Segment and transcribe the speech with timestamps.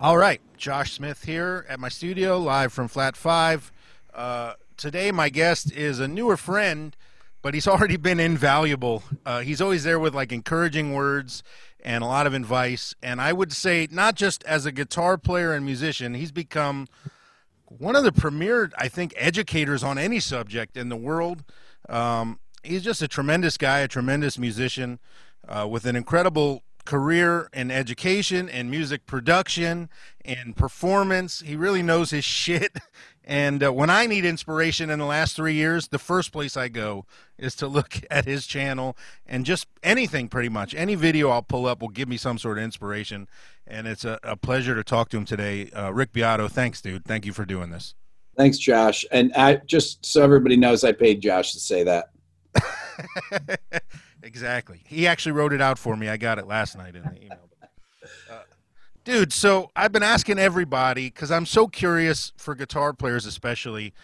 [0.00, 3.70] All right, Josh Smith here at my studio, live from Flat Five.
[4.12, 6.96] Uh, today, my guest is a newer friend,
[7.42, 9.04] but he's already been invaluable.
[9.24, 11.44] Uh, he's always there with like encouraging words
[11.84, 12.92] and a lot of advice.
[13.04, 16.88] And I would say, not just as a guitar player and musician, he's become
[17.66, 21.44] one of the premier, I think, educators on any subject in the world.
[21.88, 24.98] Um, he's just a tremendous guy, a tremendous musician
[25.48, 29.88] uh, with an incredible career in education and music production
[30.24, 31.40] and performance.
[31.40, 32.76] He really knows his shit.
[33.26, 36.68] And uh, when I need inspiration in the last three years, the first place I
[36.68, 37.06] go
[37.38, 38.96] is to look at his channel
[39.26, 40.74] and just anything pretty much.
[40.74, 43.28] Any video I'll pull up will give me some sort of inspiration.
[43.66, 45.70] And it's a, a pleasure to talk to him today.
[45.70, 47.04] Uh, Rick Beato, thanks, dude.
[47.04, 47.94] Thank you for doing this.
[48.36, 49.04] Thanks, Josh.
[49.12, 52.10] And I, just so everybody knows, I paid Josh to say that.
[54.24, 54.80] exactly.
[54.86, 56.08] He actually wrote it out for me.
[56.08, 57.48] I got it last night in the email.
[58.30, 58.40] Uh,
[59.04, 63.94] dude, so I've been asking everybody because I'm so curious for guitar players, especially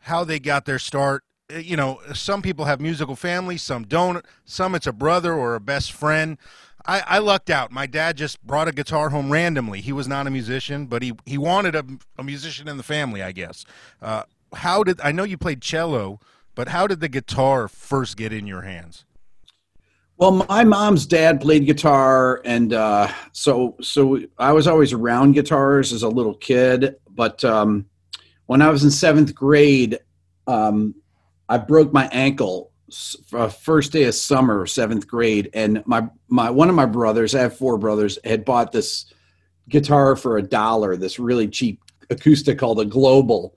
[0.00, 1.24] how they got their start.
[1.52, 4.24] Uh, you know, some people have musical families, some don't.
[4.44, 6.38] Some it's a brother or a best friend.
[6.86, 7.70] I, I lucked out.
[7.70, 9.80] My dad just brought a guitar home randomly.
[9.80, 11.84] He was not a musician, but he he wanted a,
[12.18, 13.64] a musician in the family, I guess.
[14.00, 14.24] Uh,
[14.54, 16.20] how did I know you played cello?
[16.54, 19.04] But how did the guitar first get in your hands?
[20.20, 25.94] Well, my mom's dad played guitar, and uh, so so I was always around guitars
[25.94, 26.96] as a little kid.
[27.08, 27.86] But um,
[28.44, 29.98] when I was in seventh grade,
[30.46, 30.94] um,
[31.48, 32.70] I broke my ankle
[33.32, 37.40] uh, first day of summer, seventh grade, and my my one of my brothers, I
[37.40, 39.10] have four brothers, had bought this
[39.70, 43.56] guitar for a dollar, this really cheap acoustic called a Global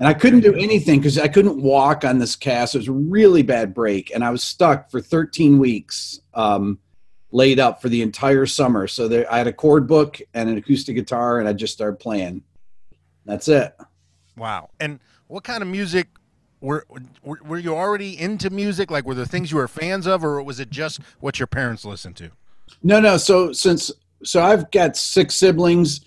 [0.00, 2.74] and I couldn't do anything because I couldn't walk on this cast.
[2.74, 6.78] It was a really bad break, and I was stuck for 13 weeks, um,
[7.32, 8.88] laid up for the entire summer.
[8.88, 11.98] So there, I had a chord book and an acoustic guitar, and I just started
[12.00, 12.42] playing.
[13.26, 13.76] That's it.
[14.38, 14.70] Wow!
[14.80, 16.08] And what kind of music
[16.62, 16.86] were,
[17.22, 18.90] were were you already into music?
[18.90, 21.84] Like, were there things you were fans of, or was it just what your parents
[21.84, 22.30] listened to?
[22.82, 23.18] No, no.
[23.18, 23.92] So since
[24.24, 26.00] so I've got six siblings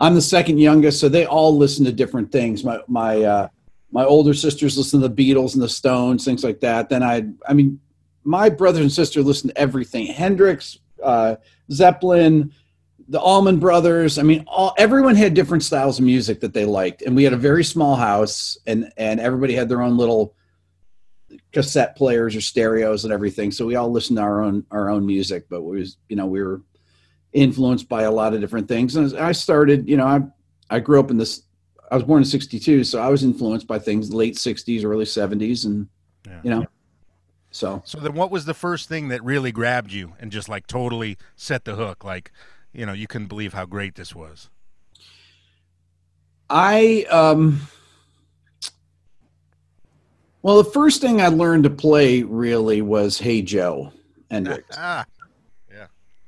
[0.00, 2.64] I'm the second youngest, so they all listen to different things.
[2.64, 3.48] My my uh,
[3.92, 6.88] my older sisters listen to the Beatles and the Stones, things like that.
[6.88, 7.80] Then I, I mean,
[8.24, 11.36] my brother and sister listen to everything: Hendrix, uh,
[11.70, 12.52] Zeppelin,
[13.08, 14.18] the Allman Brothers.
[14.18, 17.34] I mean, all everyone had different styles of music that they liked, and we had
[17.34, 20.34] a very small house, and and everybody had their own little
[21.52, 23.50] cassette players or stereos and everything.
[23.50, 26.26] So we all listened to our own our own music, but we was you know
[26.26, 26.62] we were
[27.32, 28.96] influenced by a lot of different things.
[28.96, 30.20] And I started, you know, I
[30.68, 31.42] I grew up in this.
[31.90, 35.64] I was born in '62, so I was influenced by things late '60s, early '70s,
[35.64, 35.88] and
[36.26, 36.40] yeah.
[36.42, 36.66] you know.
[37.50, 37.82] So.
[37.84, 41.18] So then, what was the first thing that really grabbed you and just like totally
[41.36, 42.04] set the hook?
[42.04, 42.30] Like,
[42.72, 44.48] you know, you couldn't believe how great this was.
[46.48, 47.62] I um.
[50.42, 53.92] Well, the first thing I learned to play really was "Hey Joe"
[54.30, 55.04] and ah,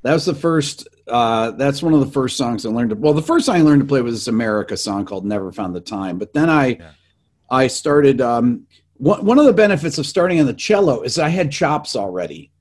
[0.02, 0.88] that was the first.
[1.08, 2.90] Uh, that's one of the first songs I learned.
[2.90, 5.52] To, well, the first song I learned to play was this America song called "Never
[5.52, 6.90] Found the Time." But then I, yeah.
[7.50, 8.20] I started.
[8.20, 8.66] Um,
[8.98, 12.52] one, one of the benefits of starting on the cello is I had chops already.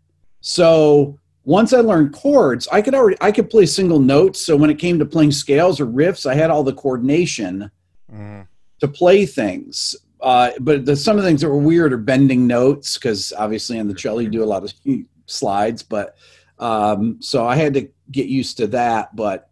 [0.41, 4.45] So once I learned chords, I could already I could play single notes.
[4.45, 7.71] So when it came to playing scales or riffs, I had all the coordination
[8.11, 8.47] mm.
[8.79, 9.95] to play things.
[10.19, 13.79] Uh, but the, some of the things that were weird are bending notes because obviously
[13.79, 14.73] on the cello you do a lot of
[15.25, 15.81] slides.
[15.81, 16.15] But
[16.59, 19.49] um, so I had to get used to that, but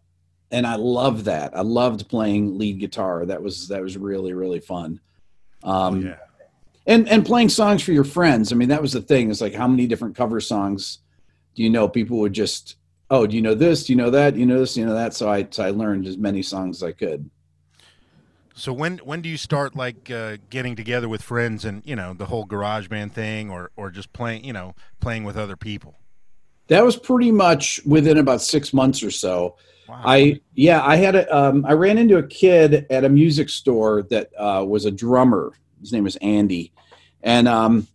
[0.50, 1.56] and I loved that.
[1.56, 3.24] I loved playing lead guitar.
[3.26, 5.00] That was that was really really fun.
[5.62, 6.16] Um, oh, yeah.
[6.86, 8.52] And and playing songs for your friends.
[8.52, 9.30] I mean, that was the thing.
[9.30, 10.98] It's like how many different cover songs
[11.54, 11.88] do you know?
[11.88, 12.76] People would just,
[13.10, 13.84] oh, do you know this?
[13.84, 14.34] Do you know that?
[14.34, 14.74] Do you know this?
[14.74, 15.14] Do you know that?
[15.14, 17.30] So I so I learned as many songs as I could.
[18.54, 22.12] So when when do you start like uh, getting together with friends and you know
[22.12, 25.96] the whole garage band thing, or or just playing you know playing with other people?
[26.70, 29.56] That was pretty much within about six months or so.
[29.88, 30.02] Wow.
[30.04, 34.04] I yeah, I had a um, I ran into a kid at a music store
[34.04, 35.52] that uh, was a drummer.
[35.80, 36.72] His name was Andy,
[37.24, 37.88] and um,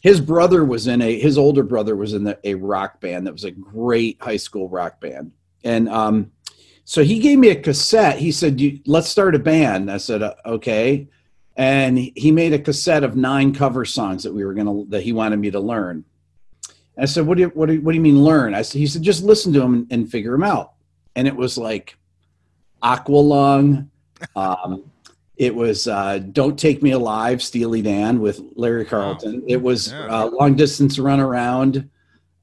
[0.00, 3.32] his brother was in a his older brother was in the, a rock band that
[3.32, 5.32] was a great high school rock band,
[5.62, 6.32] and um,
[6.84, 8.18] so he gave me a cassette.
[8.18, 11.08] He said, "Let's start a band." I said, uh, "Okay."
[11.56, 15.12] And he made a cassette of nine cover songs that we were gonna that he
[15.12, 16.06] wanted me to learn.
[16.98, 18.54] And I said, what do you, what do you, what do you mean learn?
[18.54, 20.72] I said, he said, just listen to him and, and figure him out.
[21.14, 21.96] And it was like
[22.82, 23.88] Aqualung.
[24.34, 24.90] Um,
[25.36, 29.34] it was uh, Don't Take Me Alive, Steely Dan with Larry Carlton.
[29.34, 29.46] Wow.
[29.46, 30.06] It was yeah.
[30.06, 31.88] uh, Long Distance Run Around.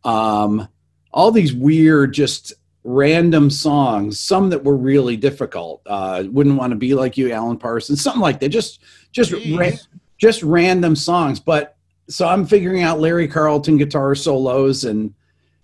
[0.06, 0.69] Um,
[1.12, 2.54] all these weird, just
[2.86, 5.81] random songs, some that were really difficult.
[5.86, 8.48] Uh, Wouldn't want to be like you, Alan Parsons, something like that.
[8.48, 8.80] Just
[9.12, 9.72] just ra-
[10.18, 11.42] just random songs.
[11.42, 11.75] But
[12.07, 15.13] so I'm figuring out Larry Carlton guitar solos and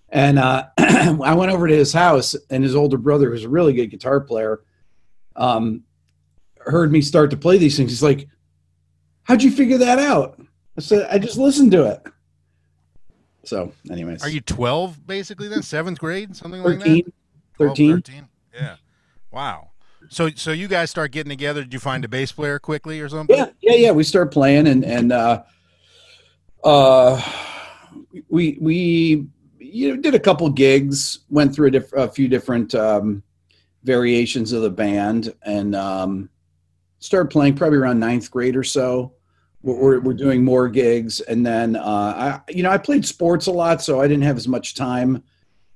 [0.10, 3.74] and uh, I went over to his house and his older brother, who's a really
[3.74, 4.62] good guitar player,
[5.38, 5.84] um,
[6.58, 7.92] heard me start to play these things.
[7.92, 8.28] He's like,
[9.24, 10.42] "How'd you figure that out?"
[10.78, 12.02] I said, "I just listened to it."
[13.44, 15.64] So, anyways, are you 12 basically then?
[15.64, 17.14] Seventh grade, something 13, like that?
[17.58, 17.92] 13.
[17.94, 18.28] 13.
[18.54, 18.76] Yeah.
[19.32, 19.72] Wow.
[20.10, 21.62] So, so you guys start getting together.
[21.62, 23.36] Did you find a bass player quickly or something?
[23.36, 23.92] Yeah, yeah, yeah.
[23.92, 25.44] We start playing, and and uh,
[26.64, 27.22] uh,
[28.30, 29.28] we we
[29.60, 33.24] you know did a couple gigs, went through a, diff- a few different um,
[33.84, 36.30] variations of the band, and um,
[37.00, 39.14] started playing probably around ninth grade or so.
[39.64, 43.52] We're, we're doing more gigs and then uh, i you know i played sports a
[43.52, 45.24] lot so i didn't have as much time.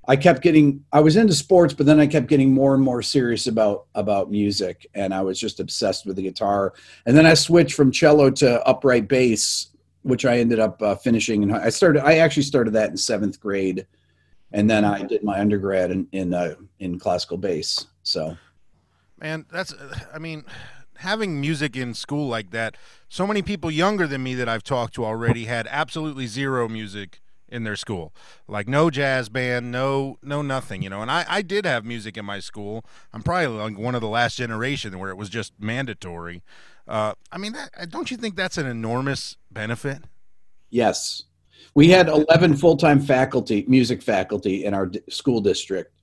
[0.08, 3.04] I kept getting i was into sports but then i kept getting more and more
[3.04, 6.74] serious about about music and i was just obsessed with the guitar.
[7.06, 9.68] And then i switched from cello to upright bass
[10.06, 13.40] which i ended up uh, finishing and i started i actually started that in seventh
[13.40, 13.86] grade
[14.52, 18.38] and then i did my undergrad in in, uh, in classical bass so.
[19.19, 19.74] Man that's
[20.13, 20.46] i mean
[20.98, 22.78] having music in school like that,
[23.10, 27.22] so many people younger than me that I've talked to already had absolutely zero music
[27.48, 28.13] in their school.
[28.48, 32.18] Like no jazz band no no nothing you know and i i did have music
[32.18, 32.84] in my school.
[33.13, 36.44] I'm probably like one of the last generation where it was just mandatory
[36.88, 40.00] uh i mean that, don't you think that's an enormous benefit
[40.70, 41.24] yes
[41.74, 45.96] we had 11 full-time faculty music faculty in our school district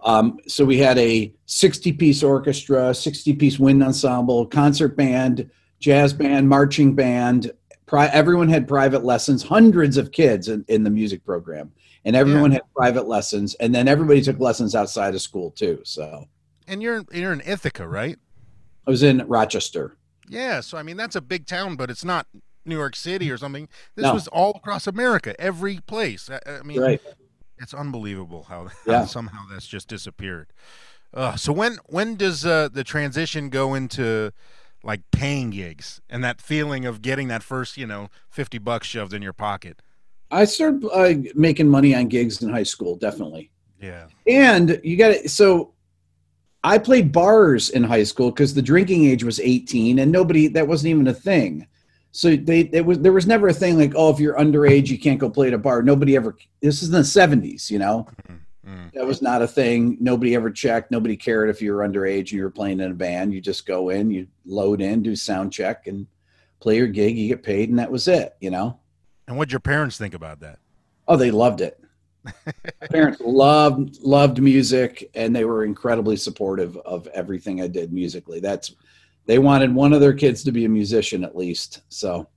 [0.00, 6.12] um, so we had a 60 piece orchestra, 60 piece wind ensemble, concert band, jazz
[6.12, 7.50] band, marching band.
[7.86, 11.72] Pri- everyone had private lessons, hundreds of kids in, in the music program,
[12.04, 12.56] and everyone yeah.
[12.58, 13.54] had private lessons.
[13.56, 15.80] And then everybody took lessons outside of school too.
[15.84, 16.26] So,
[16.66, 18.18] and you're you're in Ithaca, right?
[18.86, 19.96] I was in Rochester.
[20.28, 22.26] Yeah, so I mean that's a big town, but it's not
[22.64, 23.68] New York City or something.
[23.96, 24.14] This no.
[24.14, 26.30] was all across America, every place.
[26.30, 27.00] I, I mean, right.
[27.60, 29.04] It's unbelievable how, yeah.
[29.04, 30.52] somehow that's just disappeared.
[31.12, 34.32] Uh, so when when does uh, the transition go into
[34.84, 39.14] like paying gigs and that feeling of getting that first you know fifty bucks shoved
[39.14, 39.80] in your pocket?
[40.30, 43.50] I started uh, making money on gigs in high school, definitely.
[43.80, 45.30] Yeah, and you got it.
[45.30, 45.72] So
[46.64, 50.66] I played bars in high school because the drinking age was eighteen, and nobody that
[50.66, 51.66] wasn't even a thing.
[52.12, 54.98] So they it was there was never a thing like oh if you're underage you
[54.98, 55.82] can't go play at a bar.
[55.82, 56.36] Nobody ever.
[56.60, 58.08] This is in the '70s, you know.
[58.66, 58.88] Mm-hmm.
[58.94, 59.96] That was not a thing.
[60.00, 60.90] Nobody ever checked.
[60.90, 63.32] Nobody cared if you were underage and you were playing in a band.
[63.32, 66.06] You just go in, you load in, do sound check, and
[66.60, 67.16] play your gig.
[67.16, 68.36] You get paid, and that was it.
[68.40, 68.80] You know.
[69.26, 70.58] And what did your parents think about that?
[71.06, 71.80] Oh, they loved it.
[72.90, 78.40] Parents loved loved music, and they were incredibly supportive of everything I did musically.
[78.40, 78.74] That's
[79.26, 81.82] they wanted one of their kids to be a musician at least.
[81.88, 82.28] So,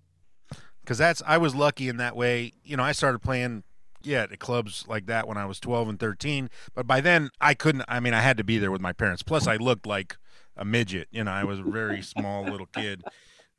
[0.82, 2.54] because that's I was lucky in that way.
[2.64, 3.64] You know, I started playing
[4.04, 7.54] yeah at clubs like that when I was 12 and 13, but by then I
[7.54, 7.86] couldn't.
[7.88, 9.24] I mean, I had to be there with my parents.
[9.24, 10.18] Plus, I looked like
[10.58, 11.08] a midget.
[11.12, 13.04] You know, I was a very small little kid.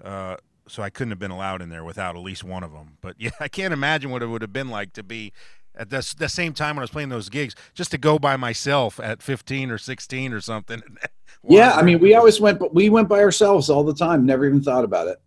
[0.03, 0.37] Uh,
[0.69, 2.99] so I couldn't have been allowed in there without at least one of them.
[3.01, 5.33] But yeah, I can't imagine what it would have been like to be
[5.75, 8.37] at the, the same time when I was playing those gigs, just to go by
[8.37, 10.83] myself at 15 or 16 or something.
[11.49, 14.27] yeah, I mean, we always went, but we went by ourselves all the time.
[14.27, 15.21] Never even thought about it.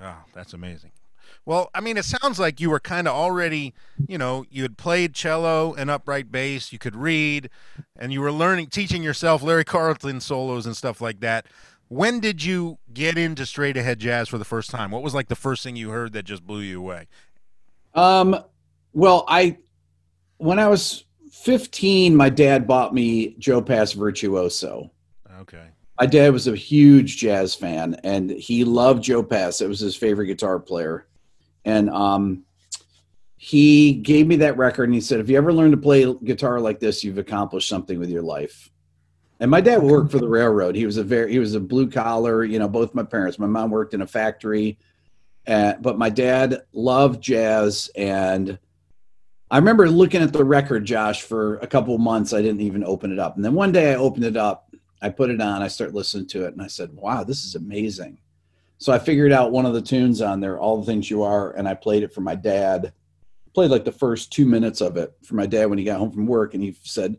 [0.00, 0.90] Oh, that's amazing.
[1.46, 3.74] Well, I mean, it sounds like you were kind of already,
[4.08, 7.50] you know, you had played cello and upright bass, you could read,
[7.98, 11.46] and you were learning, teaching yourself Larry Carlton solos and stuff like that.
[11.88, 14.90] When did you get into straight ahead jazz for the first time?
[14.90, 17.08] What was like the first thing you heard that just blew you away?
[17.94, 18.42] Um,
[18.94, 19.58] well, I
[20.38, 24.90] when I was 15, my dad bought me Joe Pass Virtuoso.
[25.40, 25.66] Okay.
[26.00, 29.60] My dad was a huge jazz fan, and he loved Joe Pass.
[29.60, 31.06] It was his favorite guitar player,
[31.64, 32.44] and um,
[33.36, 36.60] he gave me that record, and he said, "If you ever learn to play guitar
[36.60, 38.70] like this, you've accomplished something with your life."
[39.40, 40.74] And my dad worked for the railroad.
[40.74, 42.44] He was a very he was a blue collar.
[42.44, 43.38] You know, both my parents.
[43.38, 44.78] My mom worked in a factory,
[45.46, 48.58] uh, but my dad loved jazz and
[49.54, 52.32] I remember looking at the record, Josh, for a couple months.
[52.32, 53.36] I didn't even open it up.
[53.36, 56.26] And then one day I opened it up, I put it on, I started listening
[56.30, 58.18] to it, and I said, wow, this is amazing.
[58.78, 61.52] So I figured out one of the tunes on there, All the Things You Are,
[61.52, 62.94] and I played it for my dad.
[63.54, 66.10] Played like the first two minutes of it for my dad when he got home
[66.10, 67.16] from work, and he said,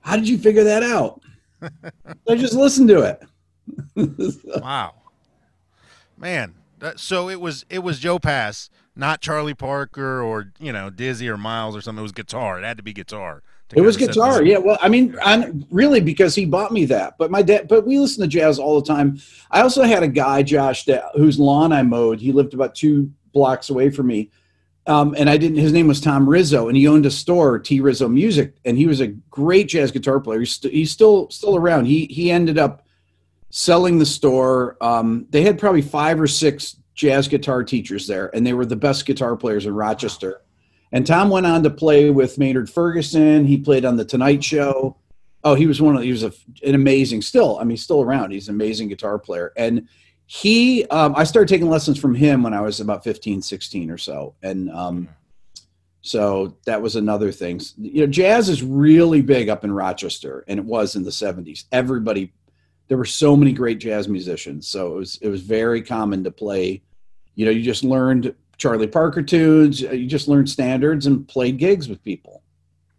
[0.00, 1.22] How did you figure that out?
[2.28, 3.00] I just listened to
[3.96, 4.36] it.
[4.62, 4.92] wow.
[6.18, 6.52] Man,
[6.96, 11.36] so it was it was Joe Pass, not Charlie Parker or you know Dizzy or
[11.36, 12.00] Miles or something.
[12.00, 12.58] It was guitar.
[12.58, 13.42] It had to be guitar.
[13.74, 14.58] It was guitar, yeah.
[14.58, 17.16] Well, I mean, I'm really because he bought me that.
[17.18, 19.18] But my dad, but we listen to jazz all the time.
[19.50, 22.20] I also had a guy, Josh, that, whose lawn I mowed.
[22.20, 24.30] He lived about two blocks away from me,
[24.86, 25.56] um, and I didn't.
[25.56, 28.86] His name was Tom Rizzo, and he owned a store, T Rizzo Music, and he
[28.86, 30.40] was a great jazz guitar player.
[30.40, 31.86] He's, st- he's still still around.
[31.86, 32.83] He he ended up
[33.56, 34.76] selling the store.
[34.80, 38.74] Um, they had probably five or six jazz guitar teachers there, and they were the
[38.74, 40.42] best guitar players in Rochester.
[40.90, 43.44] And Tom went on to play with Maynard Ferguson.
[43.44, 44.96] He played on the Tonight Show.
[45.44, 46.32] Oh, he was one of he was a,
[46.64, 47.56] an amazing still.
[47.60, 48.32] I mean, still around.
[48.32, 49.52] He's an amazing guitar player.
[49.56, 49.88] And
[50.26, 53.98] he, um, I started taking lessons from him when I was about 15, 16 or
[53.98, 54.34] so.
[54.42, 55.08] And um,
[56.00, 57.60] so that was another thing.
[57.78, 61.66] You know, jazz is really big up in Rochester, and it was in the 70s.
[61.70, 62.32] Everybody,
[62.88, 64.68] there were so many great jazz musicians.
[64.68, 66.82] So it was it was very common to play.
[67.34, 69.82] You know, you just learned Charlie Parker tunes.
[69.82, 72.42] Uh, you just learned standards and played gigs with people.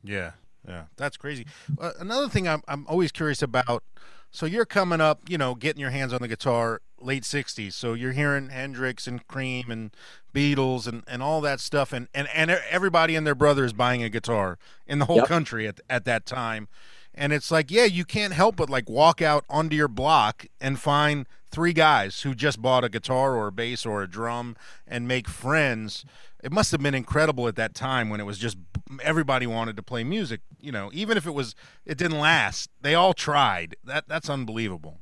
[0.04, 0.32] Yeah,
[0.68, 1.46] yeah, that's crazy.
[1.80, 3.84] Uh, another thing I'm I'm always curious about.
[4.32, 7.72] So you're coming up, you know, getting your hands on the guitar late '60s.
[7.74, 9.92] So you're hearing Hendrix and Cream and
[10.34, 14.04] Beatles and, and all that stuff, and, and and everybody and their brother is buying
[14.04, 15.27] a guitar in the whole yep.
[15.27, 16.68] country at at that time.
[17.16, 20.78] And it's like, yeah, you can't help but like walk out onto your block and
[20.80, 25.08] find three guys who just bought a guitar or a bass or a drum and
[25.08, 26.04] make friends.
[26.44, 28.58] It must have been incredible at that time when it was just
[29.02, 30.42] everybody wanted to play music.
[30.60, 31.56] You know, even if it was
[31.86, 33.78] it didn't last, they all tried.
[33.84, 35.00] That that's unbelievable.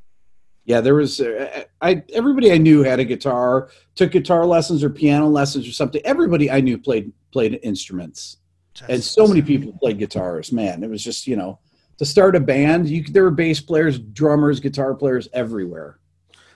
[0.66, 4.90] Yeah, there was uh, I everybody I knew had a guitar, took guitar lessons or
[4.90, 6.02] piano lessons or something.
[6.06, 8.38] Everybody I knew played played instruments.
[8.80, 10.52] That's and so many people played guitars.
[10.52, 11.60] Man, it was just, you know,
[11.98, 16.00] to start a band, you there were bass players, drummers, guitar players everywhere.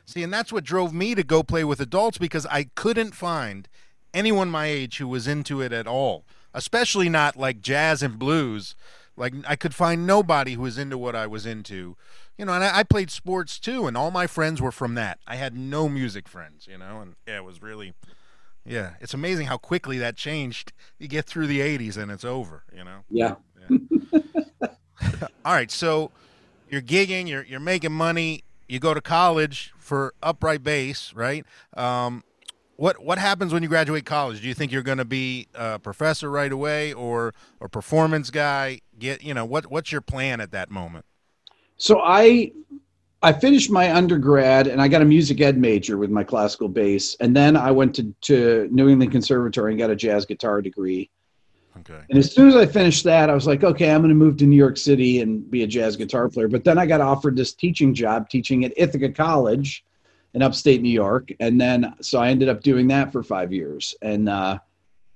[0.05, 3.67] See, and that's what drove me to go play with adults because I couldn't find
[4.13, 8.75] anyone my age who was into it at all, especially not like jazz and blues.
[9.15, 11.97] Like I could find nobody who was into what I was into.
[12.37, 15.19] You know, and I, I played sports too, and all my friends were from that.
[15.25, 17.93] I had no music friends, you know, and yeah, it was really
[18.67, 20.73] yeah, it's amazing how quickly that changed.
[20.99, 22.99] You get through the 80s and it's over, you know.
[23.09, 23.35] Yeah.
[23.69, 24.19] yeah.
[25.45, 26.11] all right, so
[26.69, 31.45] you're gigging, you're you're making money, you go to college for upright bass, right?
[31.75, 32.23] Um,
[32.77, 34.41] what what happens when you graduate college?
[34.41, 38.81] Do you think you're going to be a professor right away, or a performance guy?
[38.97, 41.05] Get you know what what's your plan at that moment?
[41.77, 42.51] So I
[43.23, 47.15] I finished my undergrad and I got a music ed major with my classical bass,
[47.19, 51.09] and then I went to to New England Conservatory and got a jazz guitar degree.
[51.89, 52.01] Okay.
[52.09, 54.37] And as soon as I finished that, I was like, okay, I'm going to move
[54.37, 56.47] to New York City and be a jazz guitar player.
[56.47, 59.85] But then I got offered this teaching job teaching at Ithaca College
[60.33, 61.31] in upstate New York.
[61.39, 63.95] And then, so I ended up doing that for five years.
[64.01, 64.59] And, uh,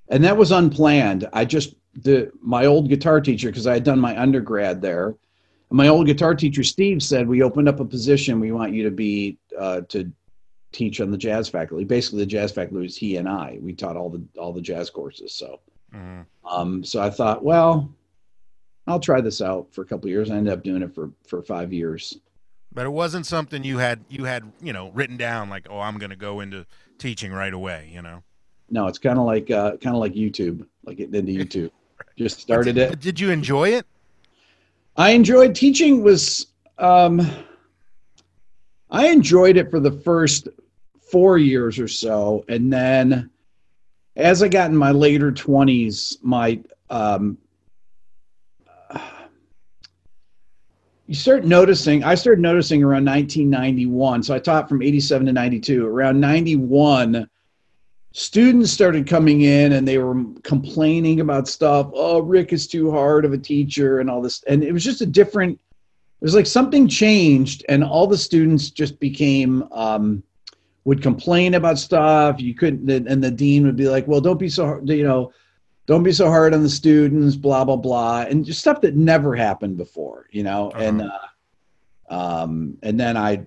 [0.10, 1.28] and that was unplanned.
[1.34, 5.16] I just, the, my old guitar teacher, because I had done my undergrad there,
[5.70, 8.40] my old guitar teacher, Steve, said, we opened up a position.
[8.40, 10.12] We want you to be, uh, to
[10.72, 11.84] teach on the jazz faculty.
[11.84, 13.58] Basically, the jazz faculty was he and I.
[13.62, 15.34] We taught all the, all the jazz courses.
[15.34, 15.60] So,
[15.94, 16.48] Mm-hmm.
[16.48, 17.94] Um, so I thought, well,
[18.88, 20.30] I'll try this out for a couple years.
[20.32, 22.18] I ended up doing it for for five years.
[22.74, 25.98] But it wasn't something you had you had you know written down like, oh, I'm
[25.98, 26.66] going to go into
[26.98, 27.90] teaching right away.
[27.94, 28.24] You know.
[28.70, 31.72] No, it's kind of like uh, kind of like YouTube, like getting into YouTube.
[32.18, 33.00] Just started it.
[33.00, 33.86] Did you enjoy it?
[34.98, 36.04] I enjoyed teaching.
[36.04, 37.22] Was um,
[38.90, 40.48] I enjoyed it for the first
[41.12, 43.30] four years or so, and then
[44.16, 47.38] as I got in my later 20s, my um,
[51.08, 55.86] you start noticing i started noticing around 1991 so i taught from 87 to 92
[55.86, 57.28] around 91
[58.14, 61.90] students started coming in and they were complaining about stuff.
[61.94, 64.44] Oh rick is too hard of a teacher and all this.
[64.48, 68.70] And it was just a different it was like something changed and all the students
[68.70, 70.22] just became um,
[70.84, 72.40] would complain about stuff.
[72.40, 75.32] You couldn't, and the dean would be like, "Well, don't be so, you know,
[75.86, 79.36] don't be so hard on the students." Blah blah blah, and just stuff that never
[79.36, 80.72] happened before, you know.
[80.72, 80.84] Uh-huh.
[80.84, 81.28] And uh,
[82.12, 83.46] um, and then I,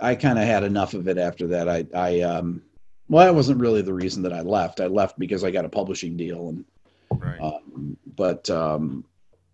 [0.00, 1.68] I kind of had enough of it after that.
[1.68, 2.62] I, I, um,
[3.08, 4.80] well, that wasn't really the reason that I left.
[4.80, 6.64] I left because I got a publishing deal, and
[7.10, 7.40] right.
[7.40, 9.04] um, but um,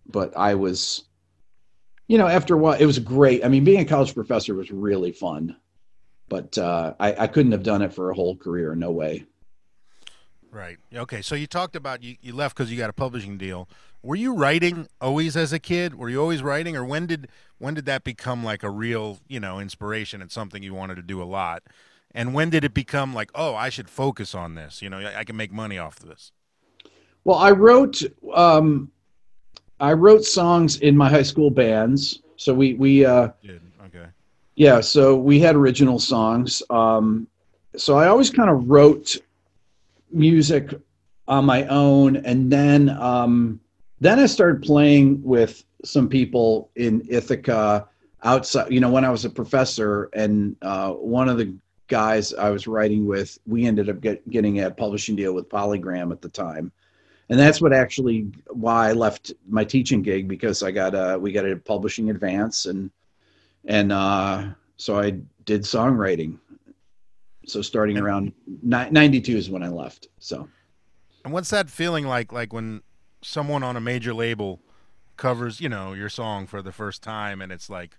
[0.07, 1.05] but I was,
[2.07, 3.45] you know, after a while, it was great.
[3.45, 5.57] I mean, being a college professor was really fun
[6.29, 8.75] but uh, I, I couldn't have done it for a whole career.
[8.75, 9.25] No way.
[10.51, 10.79] Right.
[10.95, 11.23] Okay.
[11.23, 13.69] So you talked about you, you left because you got a publishing deal.
[14.03, 15.97] Were you writing always as a kid?
[15.97, 19.41] Were you always writing, or when did when did that become like a real you
[19.41, 21.63] know inspiration and something you wanted to do a lot?
[22.13, 24.83] and when did it become like, oh, I should focus on this?
[24.83, 26.33] You know, I, I can make money off of this.
[27.25, 28.03] Well, I wrote
[28.35, 28.91] um,
[29.81, 32.23] I wrote songs in my high school bands.
[32.37, 33.61] So we we uh, did.
[34.59, 36.65] Yeah, so we had original songs.
[36.69, 37.29] Um,
[37.77, 39.17] so I always kind of wrote
[40.11, 40.75] music
[41.29, 43.61] on my own, and then um,
[44.01, 47.87] then I started playing with some people in Ithaca
[48.25, 48.73] outside.
[48.73, 51.55] You know, when I was a professor, and uh, one of the
[51.87, 56.11] guys I was writing with, we ended up get, getting a publishing deal with Polygram
[56.11, 56.73] at the time,
[57.29, 61.31] and that's what actually why I left my teaching gig because I got a we
[61.31, 62.91] got a publishing advance and
[63.65, 66.39] and uh, so I did songwriting.
[67.47, 70.09] So starting around 92 is when I left.
[70.19, 70.49] So.
[71.25, 72.33] And what's that feeling like?
[72.33, 72.83] Like when
[73.23, 74.61] someone on a major label
[75.17, 77.97] covers, you know, your song for the first time, and it's like,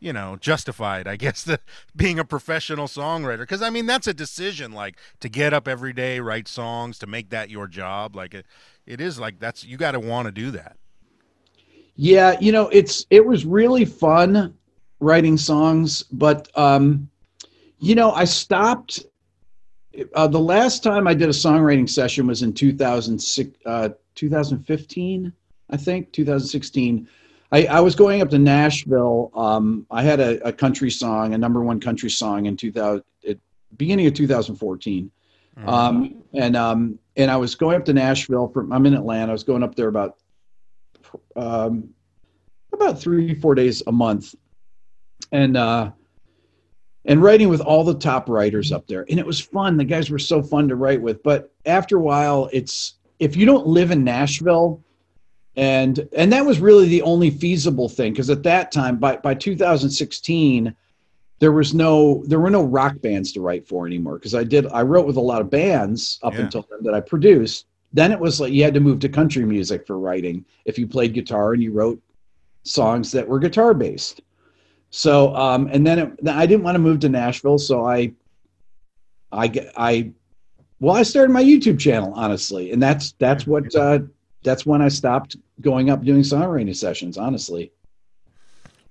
[0.00, 1.60] you know, justified, I guess, the
[1.94, 3.40] being a professional songwriter.
[3.40, 7.06] Because I mean, that's a decision, like to get up every day, write songs, to
[7.06, 8.16] make that your job.
[8.16, 8.46] Like it,
[8.86, 10.76] it is like that's you got to want to do that.
[11.96, 14.55] Yeah, you know, it's it was really fun
[15.00, 17.08] writing songs, but um,
[17.78, 19.04] you know, I stopped
[20.14, 25.32] uh, the last time I did a songwriting session was in 2006, uh, 2015,
[25.70, 27.08] I think, 2016.
[27.52, 29.30] I, I, was going up to Nashville.
[29.34, 33.40] Um, I had a, a, country song, a number one country song in 2000, it,
[33.76, 35.10] beginning of 2014.
[35.58, 35.68] Mm-hmm.
[35.68, 39.30] Um, and, um, and I was going up to Nashville from, I'm in Atlanta.
[39.30, 40.16] I was going up there about,
[41.36, 41.90] um,
[42.72, 44.34] about three, four days a month.
[45.32, 45.90] And, uh,
[47.06, 49.06] and writing with all the top writers up there.
[49.08, 49.76] And it was fun.
[49.76, 51.22] The guys were so fun to write with.
[51.22, 54.82] But after a while, it's if you don't live in Nashville,
[55.56, 59.34] and and that was really the only feasible thing because at that time, by by
[59.34, 60.74] 2016,
[61.38, 64.16] there was no there were no rock bands to write for anymore.
[64.16, 66.40] Because I did I wrote with a lot of bands up yeah.
[66.40, 67.66] until then that I produced.
[67.92, 70.86] Then it was like you had to move to country music for writing if you
[70.86, 72.00] played guitar and you wrote
[72.64, 74.20] songs that were guitar based.
[74.90, 78.12] So, um, and then, it, I didn't want to move to Nashville, so I,
[79.32, 80.12] I, I,
[80.80, 84.00] well, I started my YouTube channel honestly, and that's that's what uh,
[84.42, 87.18] that's when I stopped going up doing songwriting sessions.
[87.18, 87.72] Honestly.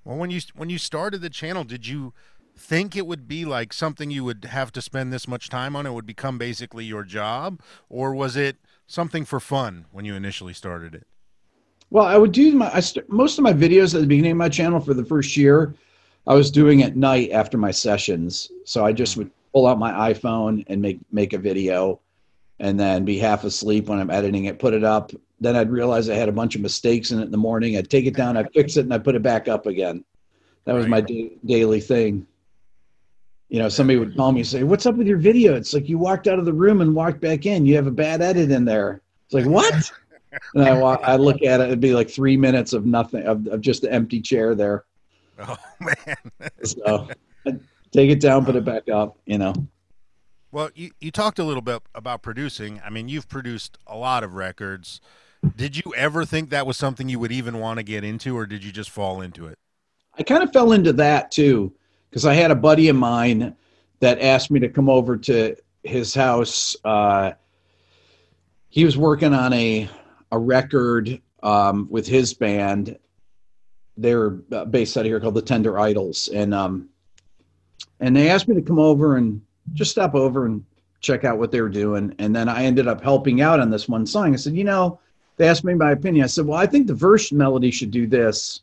[0.04, 2.14] Well, when you when you started the channel, did you
[2.58, 5.86] think it would be like something you would have to spend this much time on?
[5.86, 10.54] It would become basically your job, or was it something for fun when you initially
[10.54, 11.08] started it?
[11.90, 14.38] Well, I would do my I st- most of my videos at the beginning of
[14.38, 15.76] my channel for the first year.
[16.28, 19.18] I was doing at night after my sessions, so I just mm.
[19.20, 22.00] would pull out my iPhone and make make a video,
[22.60, 25.12] and then be half asleep when I'm editing it, put it up.
[25.40, 27.78] Then I'd realize I had a bunch of mistakes in it in the morning.
[27.78, 30.04] I'd take it down, I'd fix it, and I put it back up again.
[30.66, 30.92] That was right.
[30.92, 32.26] my da- daily thing.
[33.50, 35.88] You know, somebody would call me and say, "What's up with your video?" It's like
[35.88, 37.66] you walked out of the room and walked back in.
[37.66, 39.02] You have a bad edit in there.
[39.26, 39.92] It's like what?
[40.56, 41.68] and I walk, I look at it.
[41.68, 44.86] It'd be like three minutes of nothing, of, of just an empty chair there.
[45.40, 46.50] Oh man!
[46.64, 47.10] so
[47.92, 49.18] take it down, put it back up.
[49.26, 49.54] You know.
[50.52, 52.82] Well, you you talked a little bit about producing.
[52.86, 55.02] I mean, you've produced a lot of records.
[55.56, 58.46] Did you ever think that was something you would even want to get into, or
[58.46, 59.58] did you just fall into it?
[60.18, 61.74] I kind of fell into that too,
[62.10, 63.56] because I had a buddy of mine
[64.00, 66.76] that asked me to come over to his house.
[66.84, 67.34] Uh,
[68.70, 69.90] he was working on a
[70.32, 72.98] a record um, with his band.
[73.98, 76.90] They're uh, based out of here called the Tender Idols, and um,
[78.00, 79.42] and they asked me to come over and
[79.74, 80.64] just stop over and
[81.00, 82.14] check out what they were doing.
[82.20, 84.34] And then I ended up helping out on this one song.
[84.34, 85.00] I said, you know,
[85.38, 86.24] they asked me my opinion.
[86.24, 88.62] I said, well, I think the verse melody should do this.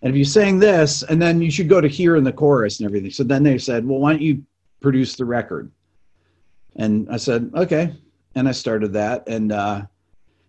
[0.00, 2.80] And if you sang this, and then you should go to here in the chorus
[2.80, 3.10] and everything.
[3.10, 4.42] So then they said, well, why don't you
[4.80, 5.70] produce the record?
[6.76, 7.94] And I said, okay.
[8.34, 9.28] And I started that.
[9.28, 9.82] And uh,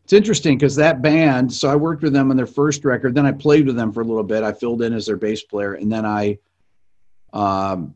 [0.03, 3.15] it's interesting because that band, so I worked with them on their first record.
[3.15, 4.43] Then I played with them for a little bit.
[4.43, 6.39] I filled in as their bass player, and then I
[7.31, 7.95] um,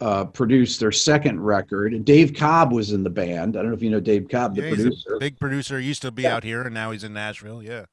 [0.00, 2.04] uh, produced their second record.
[2.04, 3.56] Dave Cobb was in the band.
[3.56, 5.16] I don't know if you know Dave Cobb, the yeah, producer.
[5.20, 5.78] big producer.
[5.78, 6.34] He used to be yeah.
[6.34, 7.62] out here, and now he's in Nashville.
[7.62, 7.84] Yeah.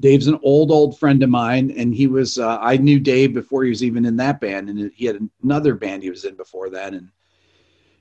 [0.00, 2.38] Dave's an old, old friend of mine, and he was.
[2.38, 5.74] Uh, I knew Dave before he was even in that band, and he had another
[5.74, 7.08] band he was in before that, and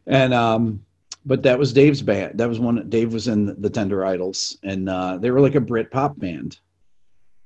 [0.07, 0.83] and um,
[1.25, 2.37] but that was Dave's band.
[2.39, 2.89] That was one.
[2.89, 6.59] Dave was in the Tender Idols, and uh, they were like a Brit pop band.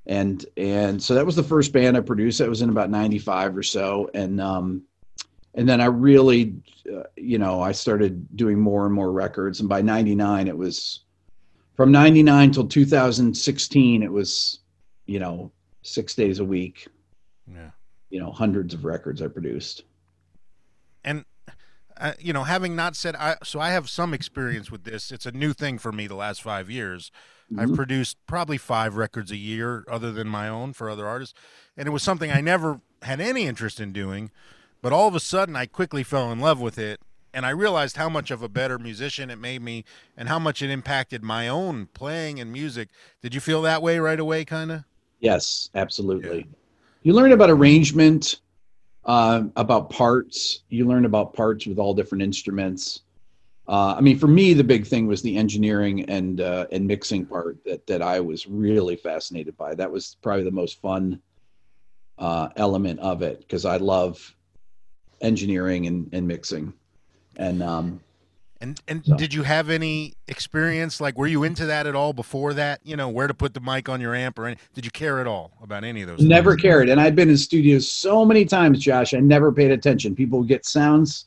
[0.07, 2.39] And and so that was the first band I produced.
[2.39, 4.83] That was in about '95 or so, and um,
[5.55, 6.55] and then I really,
[6.93, 9.59] uh, you know, I started doing more and more records.
[9.59, 11.01] And by '99, it was
[11.75, 14.03] from '99 till 2016.
[14.03, 14.59] It was,
[15.05, 16.87] you know, six days a week.
[17.51, 17.71] Yeah.
[18.09, 19.83] You know, hundreds of records I produced.
[21.97, 25.11] Uh, you know, having not said, I, so I have some experience with this.
[25.11, 27.09] It's a new thing for me the last five years.
[27.51, 27.59] Mm-hmm.
[27.59, 31.33] I've produced probably five records a year, other than my own for other artists,
[31.77, 34.31] and it was something I never had any interest in doing.
[34.81, 36.99] But all of a sudden, I quickly fell in love with it,
[37.33, 39.85] and I realized how much of a better musician it made me,
[40.17, 42.89] and how much it impacted my own playing and music.
[43.21, 44.83] Did you feel that way right away, kind of?
[45.19, 46.39] Yes, absolutely.
[46.39, 46.55] Yeah.
[47.03, 48.41] You learn about arrangement
[49.05, 50.61] uh, about parts.
[50.69, 53.01] You learn about parts with all different instruments.
[53.67, 57.25] Uh, I mean, for me, the big thing was the engineering and uh, and mixing
[57.25, 59.73] part that that I was really fascinated by.
[59.73, 61.21] That was probably the most fun
[62.17, 64.35] uh, element of it because I love
[65.21, 66.73] engineering and, and mixing.
[67.37, 68.01] And um,
[68.61, 69.15] and and so.
[69.15, 71.01] did you have any experience?
[71.01, 72.79] Like, were you into that at all before that?
[72.83, 75.19] You know, where to put the mic on your amp or any, did you care
[75.19, 76.21] at all about any of those?
[76.21, 76.61] Never things?
[76.61, 76.89] cared.
[76.89, 79.13] And I've been in studios so many times, Josh.
[79.13, 80.15] I never paid attention.
[80.15, 81.25] People would get sounds,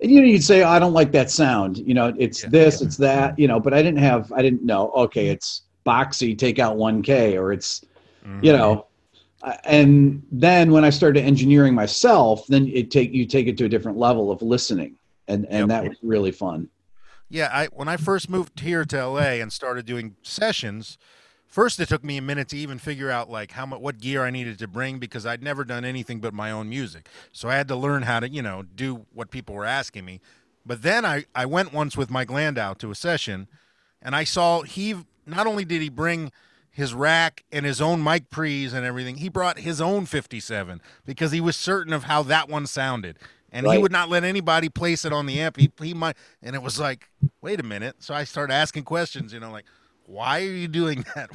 [0.00, 2.50] and you know, you'd say, oh, "I don't like that sound." You know, it's yeah,
[2.50, 2.86] this, yeah.
[2.86, 3.38] it's that.
[3.38, 4.30] You know, but I didn't have.
[4.32, 4.90] I didn't know.
[4.90, 6.36] Okay, it's boxy.
[6.36, 7.82] Take out one K, or it's,
[8.24, 8.44] mm-hmm.
[8.44, 8.86] you know.
[9.64, 13.68] And then when I started engineering myself, then it take you take it to a
[13.68, 14.96] different level of listening
[15.28, 15.68] and and yep.
[15.68, 16.68] that was really fun.
[17.28, 20.96] Yeah, I when I first moved here to LA and started doing sessions,
[21.46, 24.24] first it took me a minute to even figure out like how much what gear
[24.24, 27.08] I needed to bring because I'd never done anything but my own music.
[27.32, 30.20] So I had to learn how to, you know, do what people were asking me.
[30.64, 33.48] But then I I went once with Mike Landau to a session
[34.00, 34.94] and I saw he
[35.26, 36.30] not only did he bring
[36.70, 39.16] his rack and his own mic pre's and everything.
[39.16, 43.18] He brought his own 57 because he was certain of how that one sounded
[43.52, 43.76] and right.
[43.76, 45.56] he would not let anybody place it on the amp.
[45.56, 47.08] He he might, and it was like,
[47.40, 47.96] wait a minute.
[48.00, 49.32] So I started asking questions.
[49.32, 49.66] You know, like,
[50.04, 51.30] why are you doing that?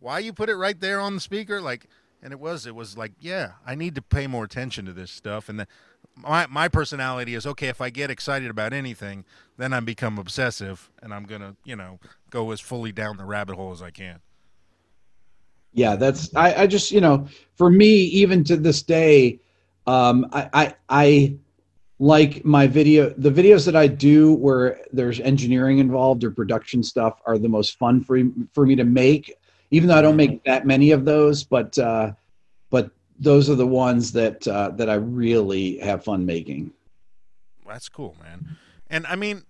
[0.00, 1.60] why you put it right there on the speaker?
[1.60, 1.88] Like,
[2.22, 5.10] and it was it was like, yeah, I need to pay more attention to this
[5.10, 5.48] stuff.
[5.48, 5.66] And the,
[6.14, 7.68] my my personality is okay.
[7.68, 9.24] If I get excited about anything,
[9.56, 11.98] then I become obsessive, and I'm gonna you know
[12.30, 14.20] go as fully down the rabbit hole as I can.
[15.72, 19.40] Yeah, that's I, I just you know for me even to this day,
[19.86, 20.74] um, I I.
[20.88, 21.36] I
[21.98, 27.20] like my video the videos that i do where there's engineering involved or production stuff
[27.24, 28.18] are the most fun for,
[28.52, 29.34] for me to make
[29.70, 32.12] even though i don't make that many of those but uh
[32.70, 36.72] but those are the ones that uh that i really have fun making.
[37.66, 38.56] That's cool man.
[38.88, 39.44] And i mean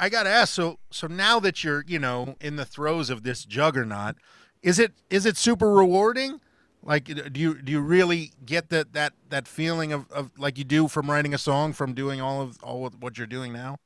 [0.00, 3.44] i gotta ask so so now that you're you know in the throes of this
[3.44, 4.16] juggernaut
[4.62, 6.40] is it is it super rewarding
[6.86, 10.62] like, do you do you really get that that that feeling of, of like you
[10.62, 13.78] do from writing a song, from doing all of all of what you're doing now?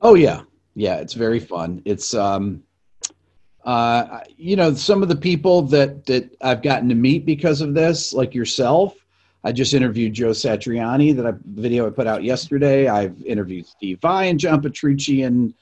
[0.00, 0.42] Oh yeah,
[0.76, 0.96] yeah.
[0.96, 1.82] It's very fun.
[1.84, 2.62] It's um,
[3.64, 7.74] uh, you know, some of the people that that I've gotten to meet because of
[7.74, 8.94] this, like yourself.
[9.42, 12.88] I just interviewed Joe Satriani, that I, video I put out yesterday.
[12.88, 15.54] I've interviewed Steve Vai and John Petrucci, and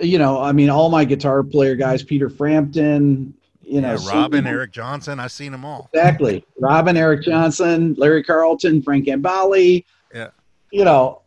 [0.00, 3.34] you know, I mean, all my guitar player guys, Peter Frampton,
[3.70, 5.20] you know, yeah, Robin, Eric Johnson.
[5.20, 5.88] I've seen them all.
[5.94, 6.44] Exactly.
[6.58, 9.84] Robin, Eric Johnson, Larry Carlton, Frank Gambale.
[10.12, 10.30] Yeah.
[10.72, 11.22] You know,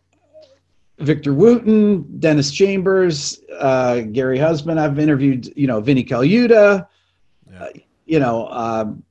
[0.99, 4.77] Victor Wooten, Dennis Chambers, uh, Gary Husband.
[4.77, 6.85] I've interviewed, you know, Vinnie Colaiuta.
[7.49, 7.63] Yeah.
[7.63, 7.69] Uh,
[8.05, 9.03] you know, um,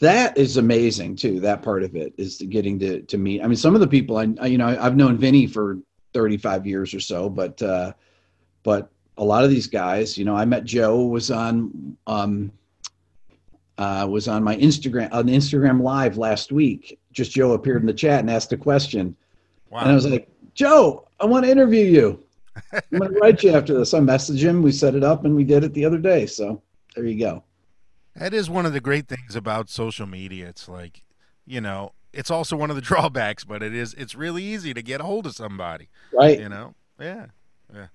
[0.00, 1.38] that is amazing too.
[1.40, 3.42] That part of it is getting to to meet.
[3.42, 5.78] I mean, some of the people I, you know, I've known Vinnie for
[6.14, 7.92] 35 years or so, but uh,
[8.62, 12.50] but a lot of these guys, you know, I met Joe was on um,
[13.80, 17.00] uh, was on my Instagram on Instagram live last week.
[17.12, 19.16] Just Joe appeared in the chat and asked a question,
[19.70, 19.80] wow.
[19.80, 22.22] and I was like, Joe, I want to interview you.
[22.72, 23.94] I'm going to write you after this.
[23.94, 24.62] I messaged him.
[24.62, 26.26] We set it up, and we did it the other day.
[26.26, 26.60] So
[26.94, 27.42] there you go.
[28.14, 30.46] That is one of the great things about social media.
[30.48, 31.02] It's like,
[31.46, 34.82] you know, it's also one of the drawbacks, but it is it's really easy to
[34.82, 35.88] get a hold of somebody.
[36.12, 36.38] Right.
[36.38, 36.74] You know?
[37.00, 37.26] Yeah.
[37.72, 37.86] Yeah.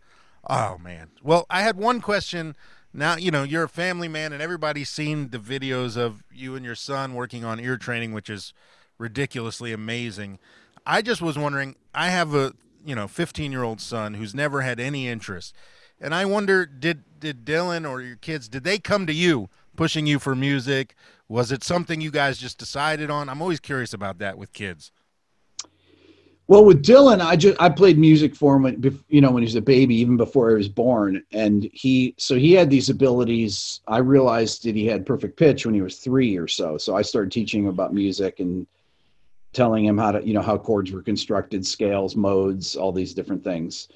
[0.50, 1.12] Oh man.
[1.22, 2.56] Well, I had one question
[2.96, 6.66] now you know you're a family man and everybody's seen the videos of you and
[6.66, 8.54] your son working on ear training which is
[8.98, 10.40] ridiculously amazing.
[10.86, 12.54] I just was wondering i have a
[12.86, 15.54] you know 15 year old son who's never had any interest.
[16.00, 20.08] And i wonder did did dylan or your kids did they come to you pushing
[20.08, 20.96] you for music?
[21.28, 23.30] Was it something you guys just decided on?
[23.30, 24.92] I'm always curious about that with kids
[26.48, 29.48] well, with Dylan, I just I played music for him, when, you know, when he
[29.48, 33.82] was a baby, even before he was born, and he so he had these abilities.
[33.88, 36.78] I realized that he had perfect pitch when he was three or so.
[36.78, 38.68] So I started teaching him about music and
[39.54, 43.44] telling him how to, you know, how chords were constructed, scales, modes, all these different
[43.44, 43.88] things.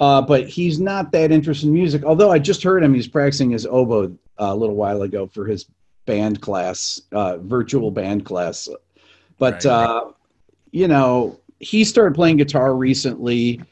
[0.00, 2.04] Uh, but he's not that interested in music.
[2.04, 4.06] Although I just heard him, he's practicing his oboe
[4.40, 5.66] uh, a little while ago for his
[6.04, 8.68] band class, uh, virtual band class.
[9.38, 9.66] But right.
[9.66, 10.04] uh,
[10.72, 13.62] you know he started playing guitar recently,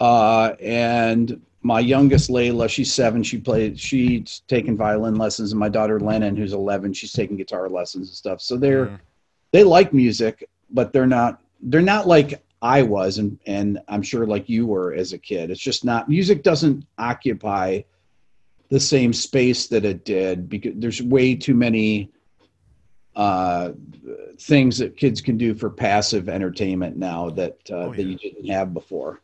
[0.00, 3.22] uh, and my youngest Layla, she's seven.
[3.22, 3.78] She played.
[3.78, 8.16] She's taken violin lessons, and my daughter Lennon, who's eleven, she's taking guitar lessons and
[8.16, 8.40] stuff.
[8.40, 9.00] So they're mm.
[9.52, 14.26] they like music, but they're not they're not like I was, and and I'm sure
[14.26, 15.50] like you were as a kid.
[15.50, 17.82] It's just not music doesn't occupy
[18.68, 22.10] the same space that it did because there's way too many
[23.16, 23.72] uh,
[24.38, 27.96] things that kids can do for passive entertainment now that uh, oh, yeah.
[27.96, 29.20] that you didn't have before.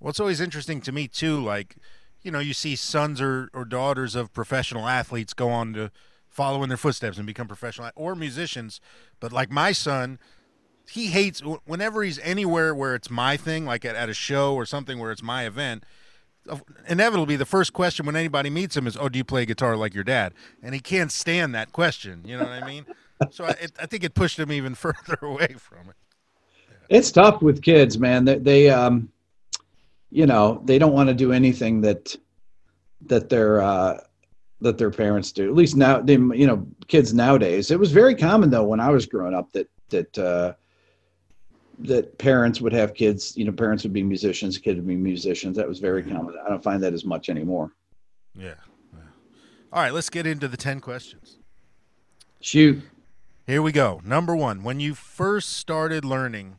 [0.00, 1.40] Well, it's always interesting to me too.
[1.40, 1.76] Like,
[2.22, 5.90] you know, you see sons or, or daughters of professional athletes go on to
[6.28, 8.80] follow in their footsteps and become professional or musicians.
[9.20, 10.18] But like my son,
[10.90, 14.64] he hates whenever he's anywhere where it's my thing, like at, at a show or
[14.64, 15.84] something where it's my event
[16.86, 19.94] inevitably the first question when anybody meets him is, "Oh, do you play guitar like
[19.94, 22.22] your dad?" And he can't stand that question.
[22.26, 22.84] You know what I mean?
[23.30, 25.96] so I, it, I think it pushed him even further away from it.
[26.68, 26.98] Yeah.
[26.98, 28.24] It's tough with kids, man.
[28.24, 29.10] They, they um,
[30.10, 32.16] you know, they don't want to do anything that
[33.06, 33.98] that their uh,
[34.60, 35.48] that their parents do.
[35.48, 37.70] At least now, they, you know, kids nowadays.
[37.70, 40.54] It was very common though when I was growing up that that uh,
[41.80, 45.56] that parents would have kids, you know, parents would be musicians, kids would be musicians.
[45.56, 46.16] That was very mm-hmm.
[46.16, 46.36] common.
[46.44, 47.72] I don't find that as much anymore.
[48.36, 48.54] Yeah.
[48.92, 49.00] yeah.
[49.72, 51.38] All right, let's get into the 10 questions.
[52.40, 52.82] Shoot.
[53.46, 54.00] Here we go.
[54.04, 56.56] Number one, when you first started learning,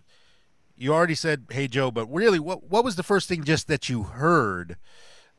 [0.77, 3.89] you already said, hey, Joe, but really, what, what was the first thing just that
[3.89, 4.77] you heard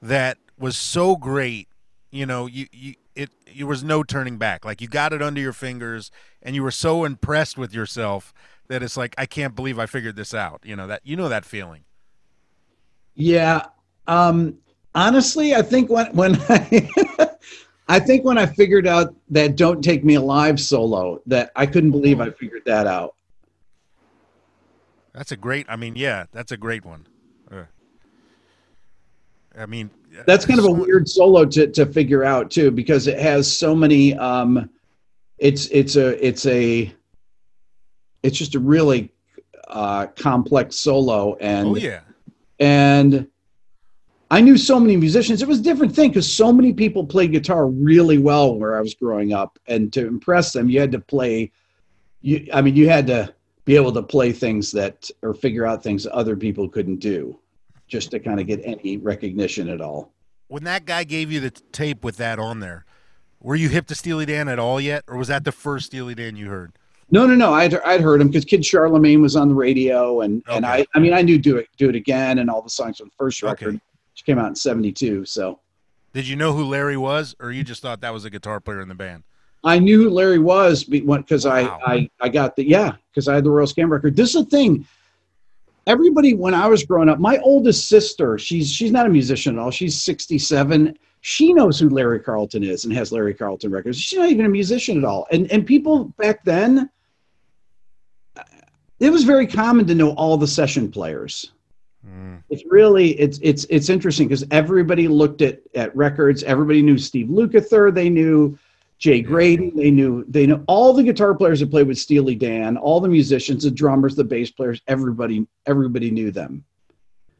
[0.03, 1.69] that was so great?
[2.11, 4.65] You know, you, you, it, there was no turning back.
[4.65, 6.11] Like you got it under your fingers
[6.43, 8.33] and you were so impressed with yourself
[8.69, 10.61] that it's like I can't believe I figured this out.
[10.65, 11.85] You know that you know that feeling.
[13.15, 13.67] Yeah.
[14.07, 14.59] Um
[14.95, 16.59] honestly, I think when when I
[17.89, 21.93] I think when I figured out that "Don't Take Me Alive" solo, that I couldn't
[21.93, 23.15] believe I figured that out.
[25.13, 25.67] That's a great.
[25.69, 27.07] I mean, yeah, that's a great one.
[27.51, 27.65] Uh,
[29.57, 29.91] I mean,
[30.27, 33.75] that's kind of a weird solo to to figure out too, because it has so
[33.75, 34.17] many.
[34.19, 34.69] Um,
[35.39, 36.93] it's it's a it's a
[38.23, 39.13] it's just a really
[39.69, 42.01] uh, complex solo and oh yeah
[42.59, 43.29] and
[44.31, 47.33] i knew so many musicians it was a different thing because so many people played
[47.33, 51.01] guitar really well where i was growing up and to impress them you had to
[51.01, 51.51] play
[52.23, 53.33] you i mean you had to
[53.65, 57.39] be able to play things that or figure out things that other people couldn't do
[57.89, 60.13] just to kind of get any recognition at all
[60.49, 62.85] when that guy gave you the tape with that on there
[63.41, 66.15] were you hip to steely dan at all yet or was that the first steely
[66.15, 66.73] dan you heard
[67.11, 67.53] no, no, no.
[67.53, 70.57] I'd I'd heard him because Kid Charlemagne was on the radio, and okay.
[70.57, 72.99] and I I mean I knew do it do it again and all the songs
[72.99, 73.81] from the first record, okay.
[74.27, 75.25] Came out in '72.
[75.25, 75.61] So,
[76.13, 78.81] did you know who Larry was, or you just thought that was a guitar player
[78.81, 79.23] in the band?
[79.65, 81.81] I knew who Larry was because wow.
[81.85, 84.17] I, I I got the yeah because I had the Royal Scam record.
[84.17, 84.87] This is the thing.
[85.87, 89.63] Everybody, when I was growing up, my oldest sister, she's she's not a musician at
[89.63, 89.71] all.
[89.71, 93.99] She's 67 she knows who Larry Carlton is and has Larry Carlton records.
[93.99, 95.27] She's not even a musician at all.
[95.33, 96.89] And and people back then,
[99.01, 101.51] it was very common to know all the session players.
[102.05, 102.43] Mm.
[102.51, 106.43] It's really it's it's it's interesting because everybody looked at at records.
[106.43, 107.93] Everybody knew Steve Lukather.
[107.95, 108.59] They knew
[108.99, 109.73] Jay Graydon.
[109.77, 112.77] They knew they knew all the guitar players that played with Steely Dan.
[112.77, 114.81] All the musicians, the drummers, the bass players.
[114.87, 116.65] Everybody everybody knew them.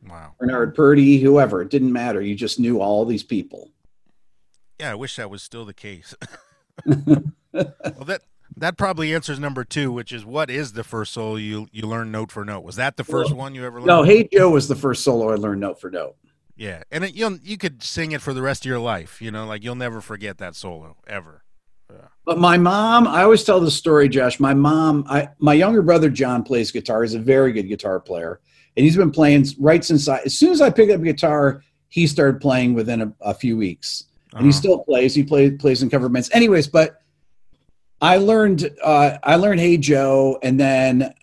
[0.09, 0.35] Wow.
[0.39, 1.63] Bernard Purdie, whoever.
[1.63, 2.21] It didn't matter.
[2.21, 3.71] You just knew all these people.
[4.79, 6.15] Yeah, I wish that was still the case.
[6.87, 8.23] well, that
[8.57, 12.11] that probably answers number two, which is what is the first solo you you learn
[12.11, 12.65] note for note?
[12.65, 13.87] Was that the first well, one you ever learned?
[13.87, 16.17] No, Hey Joe was the first solo I learned note for note.
[16.57, 19.21] Yeah, and it, you you could sing it for the rest of your life.
[19.21, 21.43] You know, like you'll never forget that solo ever.
[21.93, 22.09] Yeah.
[22.25, 24.41] But my mom, I always tell the story, Josh.
[24.41, 27.03] My mom, I my younger brother John plays guitar.
[27.03, 28.41] He's a very good guitar player,
[28.77, 30.19] and he's been playing right since I.
[30.21, 34.05] As soon as I picked up guitar, he started playing within a, a few weeks,
[34.31, 34.47] and uh-huh.
[34.47, 35.15] he still plays.
[35.15, 36.31] He plays plays in cover bands.
[36.33, 37.03] Anyways, but
[38.01, 41.15] I learned uh, I learned Hey Joe, and then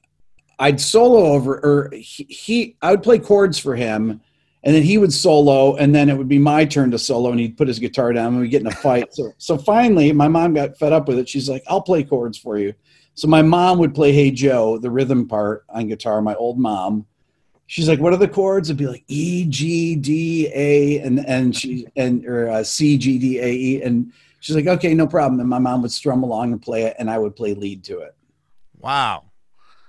[0.57, 4.21] I'd solo over, or he, he, I would play chords for him,
[4.63, 7.39] and then he would solo, and then it would be my turn to solo, and
[7.39, 9.13] he'd put his guitar down, and we'd get in a fight.
[9.13, 11.29] so so finally, my mom got fed up with it.
[11.29, 12.73] She's like, "I'll play chords for you."
[13.15, 16.21] So my mom would play Hey Joe, the rhythm part on guitar.
[16.21, 17.05] My old mom.
[17.67, 21.55] She's like, "What are the chords?" It'd be like E G D A, and and
[21.55, 24.11] she and or uh, C G D A E, and
[24.43, 25.39] She's like, okay, no problem.
[25.39, 27.99] And my mom would strum along and play it, and I would play lead to
[27.99, 28.13] it.
[28.77, 29.31] Wow.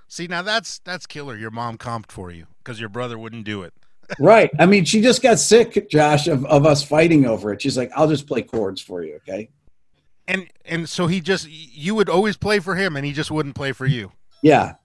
[0.07, 1.35] See, now that's that's killer.
[1.35, 3.73] Your mom comped for you because your brother wouldn't do it.
[4.19, 4.49] right.
[4.57, 7.61] I mean, she just got sick, Josh, of, of us fighting over it.
[7.61, 9.49] She's like, I'll just play chords for you, okay?
[10.25, 13.55] And and so he just you would always play for him, and he just wouldn't
[13.55, 14.13] play for you.
[14.41, 14.75] Yeah.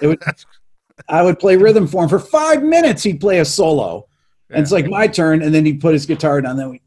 [0.00, 0.22] It would,
[1.10, 3.02] I would play rhythm for him for five minutes.
[3.02, 4.06] He'd play a solo,
[4.48, 4.56] yeah.
[4.56, 6.56] and it's like my turn, and then he'd put his guitar down.
[6.56, 6.80] Then we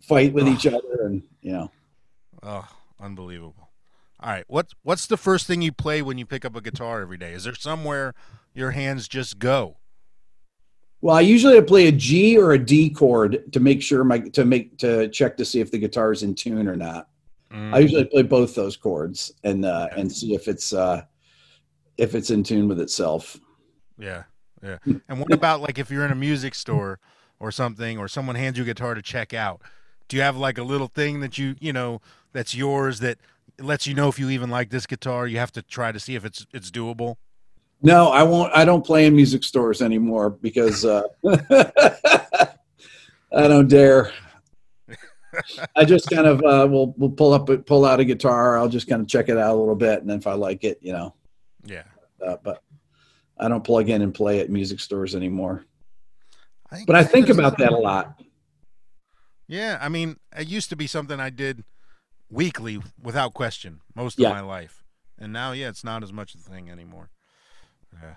[0.00, 1.70] fight with each other, and you know.
[2.42, 2.68] Oh,
[3.00, 3.70] unbelievable!
[4.18, 7.00] All right, what's what's the first thing you play when you pick up a guitar
[7.00, 7.32] every day?
[7.32, 8.14] Is there somewhere
[8.52, 9.76] your hands just go?
[11.00, 14.44] Well, I usually play a G or a D chord to make sure my to
[14.44, 17.08] make to check to see if the guitar is in tune or not.
[17.52, 17.72] Mm.
[17.72, 21.02] I usually play both those chords and uh, and see if it's uh,
[21.96, 23.38] if it's in tune with itself.
[23.98, 24.24] Yeah,
[24.64, 24.78] yeah.
[25.08, 26.98] and what about like if you're in a music store
[27.38, 29.62] or something, or someone hands you a guitar to check out?
[30.08, 32.00] Do you have like a little thing that you you know
[32.32, 33.18] that's yours that
[33.58, 35.26] lets you know if you even like this guitar?
[35.26, 37.16] You have to try to see if it's it's doable.
[37.82, 38.52] No, I won't.
[38.54, 42.48] I don't play in music stores anymore because uh, I
[43.32, 44.12] don't dare.
[45.74, 48.58] I just kind of uh, will will pull up pull out a guitar.
[48.58, 50.64] I'll just kind of check it out a little bit, and then if I like
[50.64, 51.14] it, you know.
[51.64, 51.82] Yeah.
[52.24, 52.62] Uh, but
[53.38, 55.64] I don't plug in and play at music stores anymore.
[56.70, 58.20] I but I think about that a lot.
[59.48, 61.64] Yeah, I mean, it used to be something I did
[62.30, 64.84] weekly without question most of my life,
[65.18, 67.10] and now, yeah, it's not as much a thing anymore.
[68.02, 68.14] Yeah.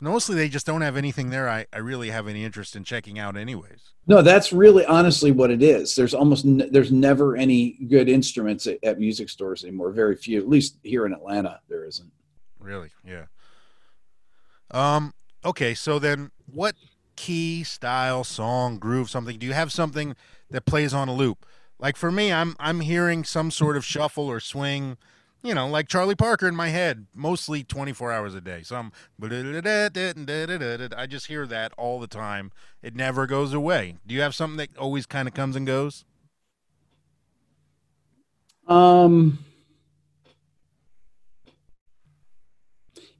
[0.00, 3.18] Mostly they just don't have anything there I, I really have any interest in checking
[3.18, 3.94] out anyways.
[4.06, 5.96] No, that's really honestly what it is.
[5.96, 9.90] There's almost n- there's never any good instruments at, at, music stores anymore.
[9.90, 10.38] Very few.
[10.38, 12.10] At least here in Atlanta there isn't.
[12.60, 12.90] Really?
[13.04, 13.24] Yeah.
[14.70, 15.14] Um
[15.44, 16.76] okay, so then what
[17.18, 20.14] key, style, song, groove, something do you have something
[20.50, 21.44] that plays on a loop?
[21.80, 24.96] Like for me, I'm I'm hearing some sort of shuffle or swing
[25.42, 28.62] you know, like Charlie Parker in my head, mostly 24 hours a day.
[28.62, 32.50] So I'm, I just hear that all the time.
[32.82, 33.98] It never goes away.
[34.06, 36.04] Do you have something that always kind of comes and goes?
[38.66, 39.38] Um,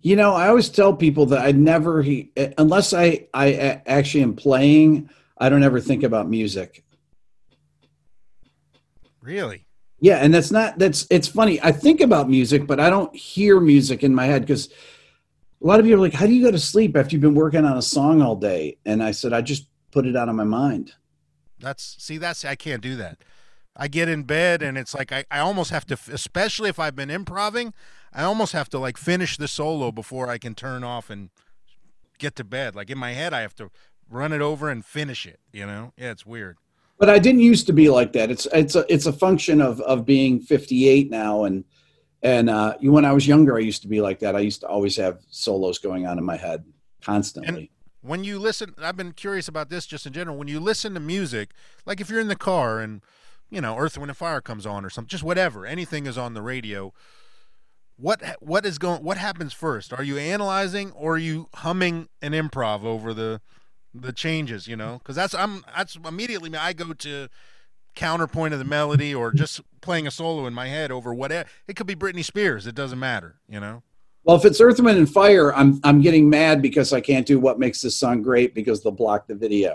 [0.00, 2.04] you know, I always tell people that I never,
[2.56, 6.84] unless I, I actually am playing, I don't ever think about music.
[9.20, 9.66] Really?
[10.00, 11.60] Yeah, and that's not that's it's funny.
[11.60, 14.68] I think about music, but I don't hear music in my head because
[15.60, 17.34] a lot of people are like, "How do you go to sleep after you've been
[17.34, 20.36] working on a song all day?" And I said, "I just put it out of
[20.36, 20.92] my mind."
[21.58, 23.18] That's see, that's I can't do that.
[23.78, 26.96] I get in bed and it's like I, I almost have to, especially if I've
[26.96, 27.72] been improvising,
[28.18, 31.30] I almost have to like finish the solo before I can turn off and
[32.18, 32.74] get to bed.
[32.74, 33.70] Like in my head, I have to
[34.10, 35.40] run it over and finish it.
[35.52, 35.92] You know?
[35.96, 36.58] Yeah, it's weird
[36.98, 38.30] but I didn't used to be like that.
[38.30, 41.64] It's it's a it's a function of of being 58 now, and
[42.22, 44.34] and uh, when I was younger, I used to be like that.
[44.34, 46.64] I used to always have solos going on in my head
[47.00, 47.70] constantly.
[48.02, 50.36] And when you listen, I've been curious about this just in general.
[50.36, 51.50] When you listen to music,
[51.86, 53.00] like if you're in the car and
[53.48, 56.34] you know Earth, Wind, and Fire comes on or something, just whatever, anything is on
[56.34, 56.92] the radio.
[57.98, 59.02] What what is going?
[59.02, 59.92] What happens first?
[59.92, 63.40] Are you analyzing or are you humming an improv over the
[63.94, 67.28] the changes, you know, because that's I'm that's immediately I go to
[67.94, 71.48] counterpoint of the melody or just playing a solo in my head over whatever.
[71.66, 72.66] It could be Britney Spears.
[72.66, 73.82] It doesn't matter, you know.
[74.24, 77.40] Well, if it's Earth, Wind, and Fire, I'm I'm getting mad because I can't do
[77.40, 79.74] what makes this song great because they'll block the video,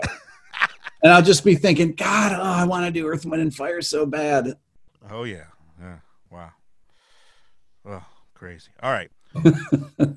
[1.02, 3.82] and I'll just be thinking, God, oh, I want to do Earth, Wind, and Fire
[3.82, 4.56] so bad.
[5.10, 5.46] Oh yeah,
[8.44, 8.70] crazy.
[8.82, 9.10] All right.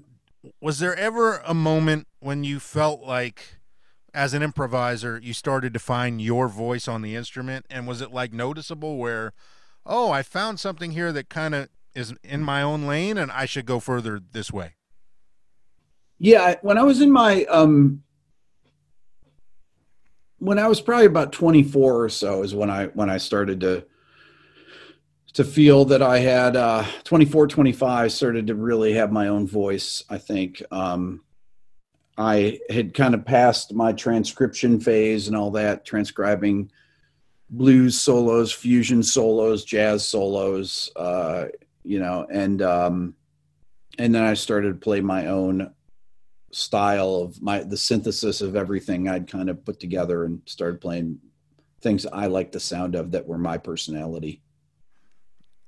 [0.62, 3.56] Was there ever a moment when you felt like
[4.14, 7.66] as an improviser, you started to find your voice on the instrument?
[7.70, 9.34] And was it like noticeable where,
[9.86, 13.46] oh, I found something here that kind of is in my own lane and I
[13.46, 14.74] should go further this way?
[16.20, 18.04] Yeah, when I was in my um
[20.40, 23.86] when I was probably about 24 or so is when I when I started to
[25.38, 30.04] to feel that I had uh 24 25 started to really have my own voice,
[30.10, 30.64] I think.
[30.72, 31.22] Um
[32.18, 36.72] I had kind of passed my transcription phase and all that, transcribing
[37.52, 41.46] blues solos, fusion solos, jazz solos, uh,
[41.84, 43.14] you know, and um,
[44.00, 45.72] and then I started to play my own
[46.52, 51.20] style of my the synthesis of everything I'd kind of put together and started playing
[51.82, 54.42] things I liked the sound of that were my personality.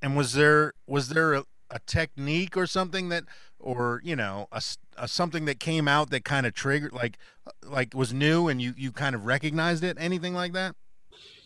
[0.02, 3.26] And was there was there a, a technique or something that
[3.60, 4.62] or you know a,
[4.98, 7.18] a something that came out that kind of triggered like
[7.64, 9.98] like was new and you you kind of recognized it?
[10.00, 10.76] Anything like that?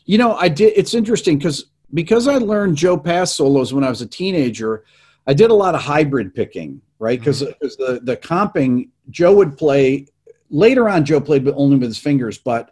[0.05, 3.89] You know i did it's interesting because because i learned joe pass solos when i
[3.89, 4.83] was a teenager
[5.27, 7.19] i did a lot of hybrid picking right?
[7.19, 7.83] Because mm-hmm.
[7.83, 10.07] the the comping joe would play
[10.49, 12.71] later on joe played but only with his fingers but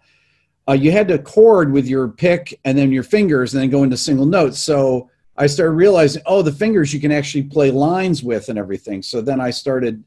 [0.72, 3.84] uh, you had to chord with your pick and then your fingers and then go
[3.84, 4.60] into single notes.
[4.60, 5.10] So
[5.42, 9.02] I started realizing, oh, the fingers you can actually play lines with and everything.
[9.02, 10.04] So then I started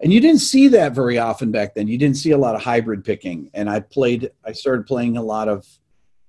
[0.00, 1.88] and you didn't see that very often back then.
[1.88, 4.30] You didn't see a lot of hybrid picking, and I played.
[4.44, 5.66] I started playing a lot of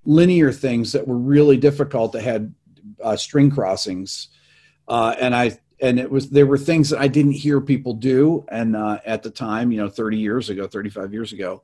[0.04, 2.52] linear things that were really difficult that had
[3.02, 4.28] uh, string crossings,
[4.88, 8.44] uh, and I and it was there were things that I didn't hear people do,
[8.48, 11.62] and uh, at the time, you know, thirty years ago, thirty five years ago,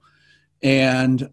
[0.62, 1.29] and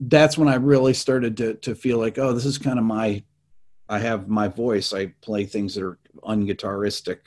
[0.00, 3.22] that's when I really started to to feel like, oh, this is kind of my.
[3.88, 4.92] I have my voice.
[4.92, 7.18] I play things that are unguitaristic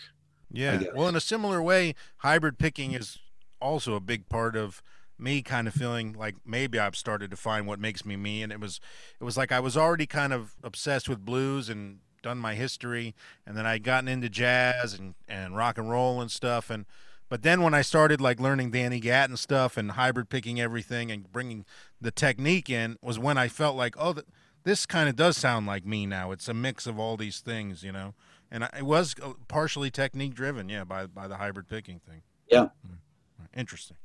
[0.52, 0.82] yeah.
[0.96, 3.20] Well, in a similar way, hybrid picking is
[3.62, 4.82] also a big part of
[5.18, 8.54] me kind of feeling like maybe I've started to find what makes me me and
[8.54, 8.80] it was
[9.20, 13.14] it was like I was already kind of obsessed with blues and done my history
[13.46, 16.86] and then I'd gotten into jazz and and rock and roll and stuff and
[17.28, 21.30] but then when I started like learning Danny Gatton stuff and hybrid picking everything and
[21.30, 21.66] bringing
[22.00, 24.16] the technique in was when I felt like oh
[24.64, 27.84] this kind of does sound like me now it's a mix of all these things
[27.84, 28.14] you know
[28.52, 32.22] and it was uh, partially technique driven, yeah, by by the hybrid picking thing.
[32.50, 33.46] Yeah, hmm.
[33.56, 33.98] interesting.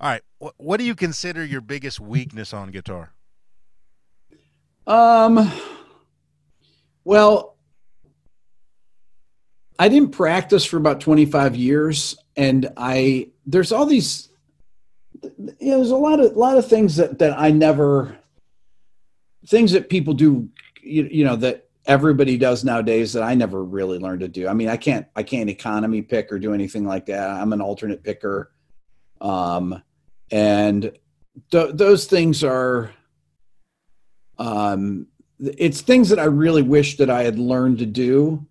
[0.00, 3.12] All right, what, what do you consider your biggest weakness on guitar?
[4.86, 5.50] Um,
[7.04, 7.56] well,
[9.78, 14.28] I didn't practice for about 25 years and I there's all these
[15.22, 18.16] you know, there's a lot of a lot of things that that I never
[19.46, 20.48] things that people do
[20.82, 24.48] you, you know that everybody does nowadays that I never really learned to do.
[24.48, 27.30] I mean, I can't I can't economy pick or do anything like that.
[27.30, 28.52] I'm an alternate picker,
[29.20, 29.82] um,
[30.30, 30.92] and
[31.50, 32.92] th- those things are,
[34.38, 35.06] um,
[35.38, 38.46] it's things that I really wish that I had learned to do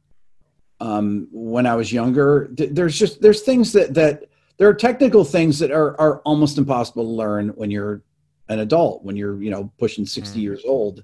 [0.79, 2.49] um, when I was younger.
[2.51, 4.25] There's just there's things that that
[4.57, 8.01] there are technical things that are are almost impossible to learn when you're
[8.49, 10.41] an adult when you're you know pushing 60 mm.
[10.41, 11.03] years old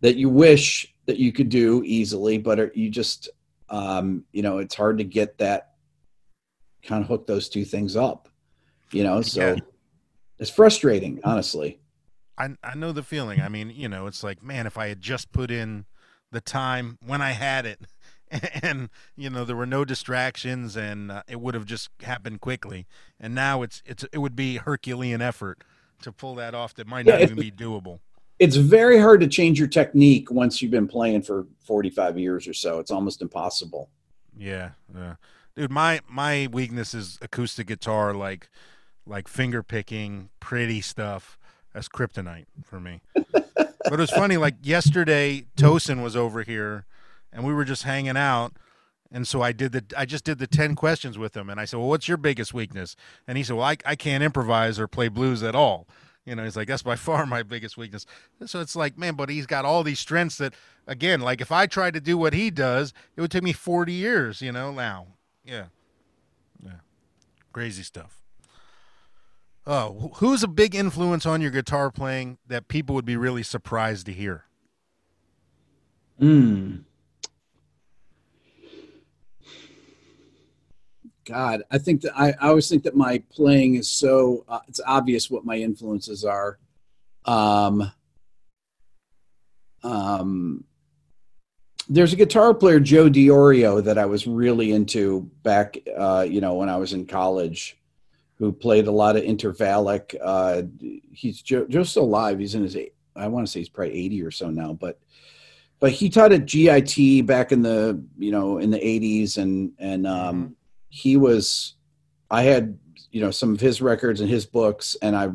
[0.00, 3.30] that you wish that you could do easily, but you just,
[3.70, 5.72] um, you know, it's hard to get that
[6.82, 8.28] kind of hook those two things up,
[8.92, 9.60] you know, so yeah.
[10.38, 11.80] it's frustrating, honestly.
[12.36, 13.40] I, I know the feeling.
[13.40, 15.86] I mean, you know, it's like, man, if I had just put in
[16.30, 17.80] the time when I had it
[18.62, 22.86] and, you know, there were no distractions and uh, it would have just happened quickly.
[23.18, 25.64] And now it's, it's, it would be Herculean effort
[26.02, 28.00] to pull that off that might not yeah, even be doable
[28.38, 32.54] it's very hard to change your technique once you've been playing for 45 years or
[32.54, 32.78] so.
[32.78, 33.90] It's almost impossible.
[34.36, 35.14] Yeah, yeah.
[35.56, 38.48] Dude, my my weakness is acoustic guitar like
[39.06, 41.36] like finger picking, pretty stuff.
[41.74, 43.00] That's kryptonite for me.
[43.32, 46.86] but it was funny like yesterday Tosin was over here
[47.32, 48.52] and we were just hanging out
[49.10, 51.64] and so I did the I just did the 10 questions with him and I
[51.64, 52.96] said, "Well, what's your biggest weakness?"
[53.26, 55.86] And he said, "Well, I I can't improvise or play blues at all."
[56.28, 58.04] You know, he's like, that's by far my biggest weakness.
[58.44, 60.52] So it's like, man, but he's got all these strengths that,
[60.86, 63.92] again, like if I tried to do what he does, it would take me 40
[63.92, 65.06] years, you know, now.
[65.42, 65.66] Yeah.
[66.62, 66.80] Yeah.
[67.52, 68.20] Crazy stuff.
[69.66, 74.06] Oh, who's a big influence on your guitar playing that people would be really surprised
[74.06, 74.44] to hear?
[76.18, 76.76] Hmm.
[81.28, 84.80] God, I think that I, I always think that my playing is so uh, it's
[84.86, 86.58] obvious what my influences are.
[87.26, 87.92] Um,
[89.82, 90.64] um,
[91.86, 96.54] there's a guitar player Joe Diorio that I was really into back, uh, you know,
[96.54, 97.76] when I was in college,
[98.36, 100.16] who played a lot of intervallic.
[100.22, 100.62] Uh,
[101.12, 102.38] he's Joe, Joe's still alive.
[102.38, 102.76] He's in his
[103.14, 104.98] I want to say he's probably 80 or so now, but
[105.78, 110.06] but he taught at GIT back in the you know in the 80s and and
[110.06, 110.52] um, mm-hmm
[110.88, 111.74] he was
[112.30, 112.78] i had
[113.10, 115.28] you know some of his records and his books and i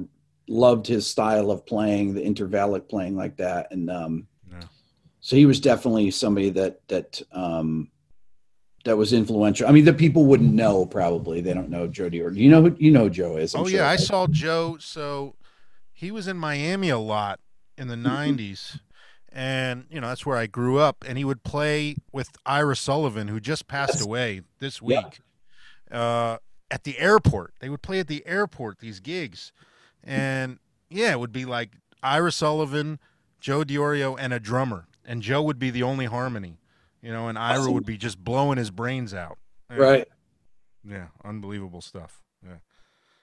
[0.47, 4.59] loved his style of playing the intervallic playing like that and um yeah.
[5.21, 7.89] so he was definitely somebody that that um
[8.83, 9.67] that was influential.
[9.67, 11.41] I mean, the people wouldn't know probably.
[11.41, 12.35] They don't know Joe Diorio.
[12.35, 13.55] You know who you know Joe is.
[13.55, 13.89] I'm oh sure, yeah.
[13.89, 14.77] I saw Joe.
[14.79, 15.35] So
[15.93, 17.39] he was in Miami a lot
[17.77, 19.39] in the '90s, mm-hmm.
[19.39, 21.05] and you know that's where I grew up.
[21.07, 24.05] And he would play with Ira Sullivan, who just passed yes.
[24.05, 24.97] away this week.
[25.01, 25.09] Yeah
[25.93, 26.37] uh,
[26.69, 27.53] at the airport.
[27.59, 29.51] They would play at the airport these gigs,
[30.03, 31.71] and yeah, it would be like
[32.01, 32.99] Ira Sullivan,
[33.39, 36.57] Joe Diorio, and a drummer, and Joe would be the only harmony,
[37.01, 39.37] you know, and Ira would be just blowing his brains out.
[39.69, 40.07] Right.
[40.87, 42.21] Yeah, unbelievable stuff.
[42.45, 42.57] Yeah.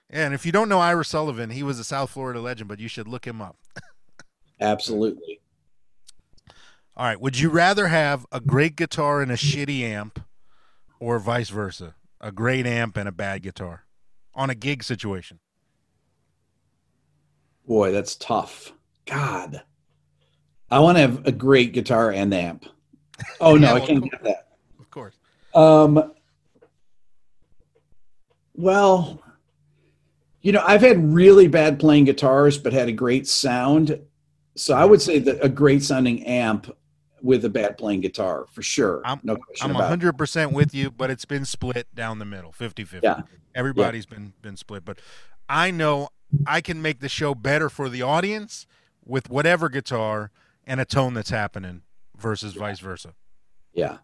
[0.09, 2.87] And if you don't know Ira Sullivan, he was a South Florida legend, but you
[2.87, 3.57] should look him up.
[4.59, 5.39] Absolutely.
[6.97, 7.19] All right.
[7.19, 10.23] Would you rather have a great guitar and a shitty amp
[10.99, 11.95] or vice versa?
[12.21, 13.83] A great amp and a bad guitar
[14.33, 15.39] on a gig situation?
[17.67, 18.71] Boy, that's tough.
[19.05, 19.63] God.
[20.69, 22.65] I want to have a great guitar and amp.
[23.41, 24.47] Oh no, yeah, well, I can't get that.
[24.79, 25.15] Of course.
[25.53, 26.13] Um
[28.55, 29.21] well,
[30.41, 33.99] You know, I've had really bad playing guitars, but had a great sound.
[34.55, 36.75] So I would say that a great sounding amp
[37.21, 39.01] with a bad playing guitar for sure.
[39.05, 42.83] I'm, no question I'm 100% with you, but it's been split down the middle, 50
[42.83, 43.05] 50.
[43.05, 43.21] Yeah.
[43.53, 44.17] Everybody's yeah.
[44.17, 44.99] been been split, but
[45.49, 46.09] I know
[46.45, 48.65] I can make the show better for the audience
[49.05, 50.31] with whatever guitar
[50.65, 51.81] and a tone that's happening
[52.17, 53.13] versus vice versa.
[53.73, 53.97] Yeah.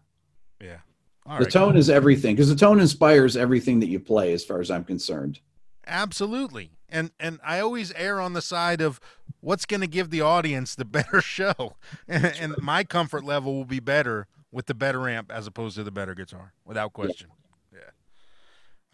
[0.60, 0.78] Yeah.
[1.24, 1.52] All the right.
[1.52, 4.84] tone is everything because the tone inspires everything that you play as far as I'm
[4.84, 5.40] concerned.
[5.88, 6.72] Absolutely.
[6.88, 9.00] And and I always err on the side of
[9.40, 11.76] what's going to give the audience the better show.
[12.06, 15.84] And, and, my comfort level will be better with the better amp as opposed to
[15.84, 17.28] the better guitar without question.
[17.72, 17.80] Yeah.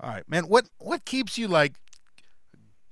[0.00, 0.44] All right, man.
[0.44, 1.74] What what keeps you like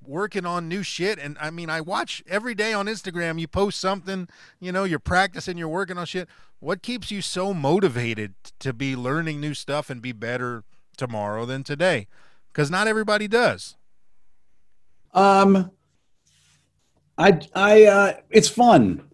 [0.05, 3.79] working on new shit and I mean I watch every day on Instagram you post
[3.79, 4.27] something,
[4.59, 6.27] you know, you're practicing, you're working on shit.
[6.59, 10.63] What keeps you so motivated to be learning new stuff and be better
[10.97, 12.07] tomorrow than today?
[12.53, 13.75] Cuz not everybody does.
[15.13, 15.71] Um
[17.17, 19.09] I I uh it's fun.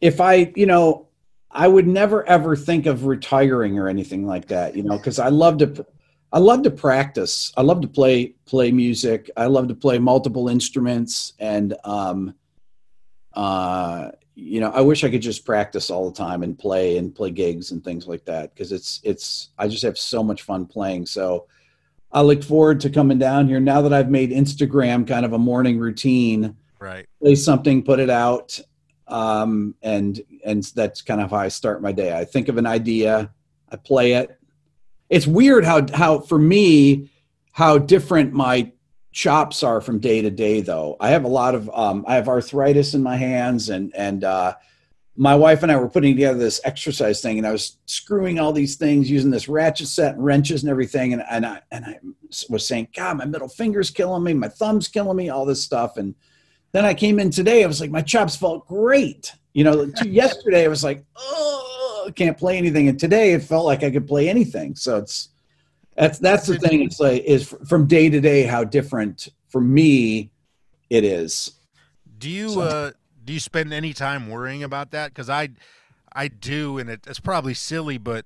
[0.00, 1.08] If I, you know,
[1.50, 5.28] I would never ever think of retiring or anything like that, you know, cuz I
[5.28, 5.86] love to
[6.32, 7.52] I love to practice.
[7.56, 9.30] I love to play play music.
[9.36, 12.34] I love to play multiple instruments, and um,
[13.34, 17.14] uh, you know, I wish I could just practice all the time and play and
[17.14, 19.50] play gigs and things like that because it's it's.
[19.58, 21.06] I just have so much fun playing.
[21.06, 21.46] So
[22.12, 25.38] I look forward to coming down here now that I've made Instagram kind of a
[25.38, 26.56] morning routine.
[26.78, 27.06] Right.
[27.22, 28.58] Play something, put it out,
[29.06, 32.16] um, and and that's kind of how I start my day.
[32.16, 33.30] I think of an idea,
[33.70, 34.40] I play it,
[35.10, 37.10] it's weird how how for me
[37.52, 38.72] how different my
[39.12, 42.28] chops are from day to day though i have a lot of um, i have
[42.28, 44.54] arthritis in my hands and and uh,
[45.20, 48.52] my wife and i were putting together this exercise thing and i was screwing all
[48.52, 51.98] these things using this ratchet set and wrenches and everything and, and i and i
[52.48, 55.96] was saying god my middle finger's killing me my thumb's killing me all this stuff
[55.96, 56.14] and
[56.72, 60.64] then i came in today i was like my chops felt great you know yesterday
[60.64, 61.60] i was like oh
[62.14, 62.88] can't play anything.
[62.88, 64.74] And today it felt like I could play anything.
[64.74, 65.30] So it's
[65.96, 66.82] that's that's the thing.
[66.82, 70.30] It's like is from day to day how different for me
[70.88, 71.52] it is.
[72.18, 72.60] Do you so.
[72.60, 72.90] uh
[73.30, 75.12] do you spend any time worrying about that?
[75.12, 75.50] Because I
[76.12, 78.24] I do, and it, it's probably silly, but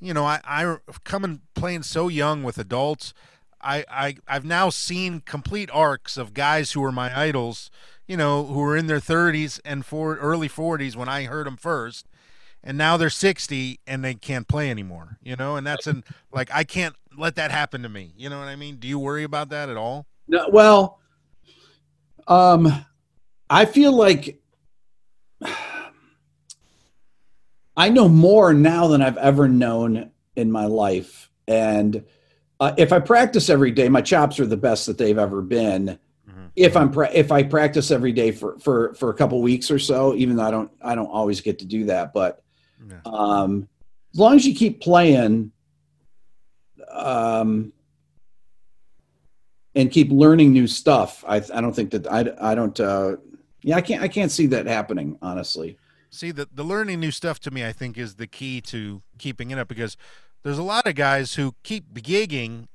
[0.00, 3.14] you know I I coming playing so young with adults.
[3.62, 7.70] I, I I've now seen complete arcs of guys who were my idols,
[8.08, 11.56] you know, who were in their 30s and for early 40s when I heard them
[11.56, 12.08] first,
[12.64, 16.50] and now they're 60 and they can't play anymore you know and that's an like
[16.52, 19.22] i can't let that happen to me you know what i mean do you worry
[19.24, 20.98] about that at all no, well
[22.28, 22.84] um
[23.48, 24.39] i feel like
[27.76, 32.04] i know more now than i've ever known in my life and
[32.60, 35.98] uh, if i practice every day my chops are the best that they've ever been
[36.28, 36.46] mm-hmm.
[36.56, 39.78] if i'm pra- if i practice every day for for for a couple weeks or
[39.78, 42.42] so even though i don't i don't always get to do that but
[42.88, 43.00] yeah.
[43.04, 43.68] Um,
[44.12, 45.52] as long as you keep playing,
[46.90, 47.72] um,
[49.74, 53.16] and keep learning new stuff, I I don't think that I I don't uh,
[53.62, 55.78] yeah I can't I can't see that happening honestly.
[56.10, 59.50] See the the learning new stuff to me I think is the key to keeping
[59.50, 59.96] it up because
[60.42, 62.66] there's a lot of guys who keep gigging,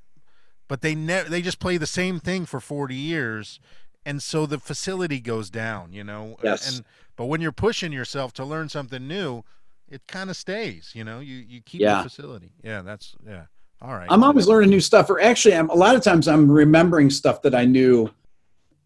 [0.68, 3.60] but they never they just play the same thing for 40 years
[4.06, 6.78] and so the facility goes down you know yes.
[6.78, 9.44] and but when you're pushing yourself to learn something new
[9.90, 10.92] it kind of stays.
[10.94, 11.98] You know, you you keep yeah.
[11.98, 12.52] the facility.
[12.64, 13.46] Yeah, that's yeah.
[13.82, 14.08] All right.
[14.10, 15.10] I'm always learning new stuff.
[15.10, 18.10] Or actually, I'm a lot of times I'm remembering stuff that I knew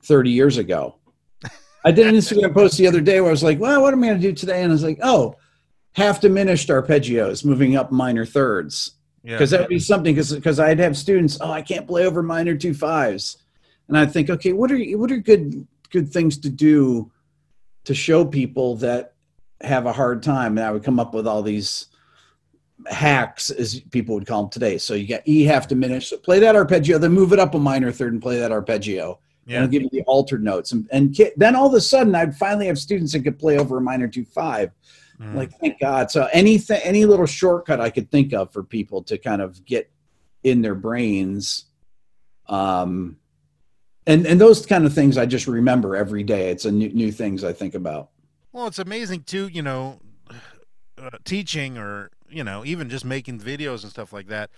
[0.03, 0.95] 30 years ago.
[1.85, 4.03] I did an Instagram post the other day where I was like, "Well, what am
[4.03, 5.35] I going to do today?" And I was like, "Oh,
[5.93, 8.91] half diminished arpeggios, moving up minor thirds."
[9.23, 9.59] Because yeah.
[9.59, 10.13] that'd be something.
[10.13, 13.37] Because because I'd have students, "Oh, I can't play over minor two fives,"
[13.87, 17.11] and I think, "Okay, what are what are good good things to do
[17.85, 19.13] to show people that
[19.61, 21.87] have a hard time and I would come up with all these
[22.87, 24.77] hacks as people would call them today.
[24.77, 26.09] So you got E half diminished.
[26.09, 29.19] So play that arpeggio, then move it up a minor third and play that arpeggio.
[29.49, 29.63] Yeah.
[29.63, 30.73] And give you the altered notes.
[30.73, 33.77] And, and then all of a sudden I'd finally have students that could play over
[33.77, 34.69] a minor two five.
[35.19, 35.33] Mm.
[35.33, 36.11] Like thank God.
[36.11, 39.91] So anything any little shortcut I could think of for people to kind of get
[40.43, 41.65] in their brains.
[42.47, 43.17] Um
[44.05, 46.51] and and those kind of things I just remember every day.
[46.51, 48.11] It's a new new things I think about.
[48.51, 49.99] Well, it's amazing too, you know,
[51.01, 54.51] uh, teaching or, you know, even just making videos and stuff like that.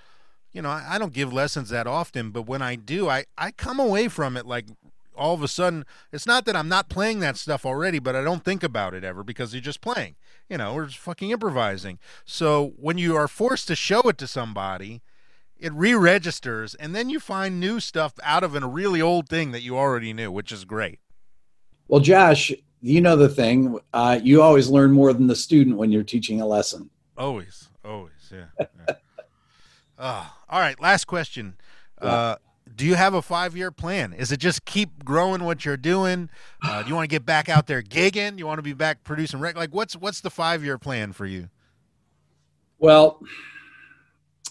[0.53, 3.51] You know, I, I don't give lessons that often, but when I do, I, I
[3.51, 4.65] come away from it like
[5.15, 8.23] all of a sudden it's not that I'm not playing that stuff already, but I
[8.23, 10.15] don't think about it ever because you're just playing.
[10.49, 11.99] You know, we're just fucking improvising.
[12.25, 15.01] So when you are forced to show it to somebody,
[15.57, 19.61] it re-registers, and then you find new stuff out of a really old thing that
[19.61, 20.99] you already knew, which is great.
[21.87, 23.79] Well, Josh, you know the thing.
[23.93, 26.89] Uh, you always learn more than the student when you're teaching a lesson.
[27.15, 28.45] Always, always, yeah.
[28.59, 28.95] yeah.
[29.99, 31.55] oh, all right, last question.
[31.99, 32.35] Uh,
[32.75, 34.13] do you have a five year plan?
[34.13, 36.29] Is it just keep growing what you're doing?
[36.63, 38.37] Uh, do you want to get back out there gigging?
[38.37, 39.55] You want to be back producing rec?
[39.55, 41.49] Like, what's what's the five year plan for you?
[42.79, 43.21] Well,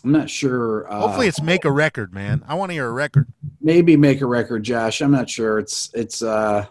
[0.05, 0.91] I'm not sure.
[0.91, 2.43] Uh, Hopefully, it's make a record, man.
[2.47, 3.27] I want to hear a record.
[3.61, 5.01] Maybe make a record, Josh.
[5.03, 5.59] I'm not sure.
[5.59, 6.23] It's it's.
[6.23, 6.67] uh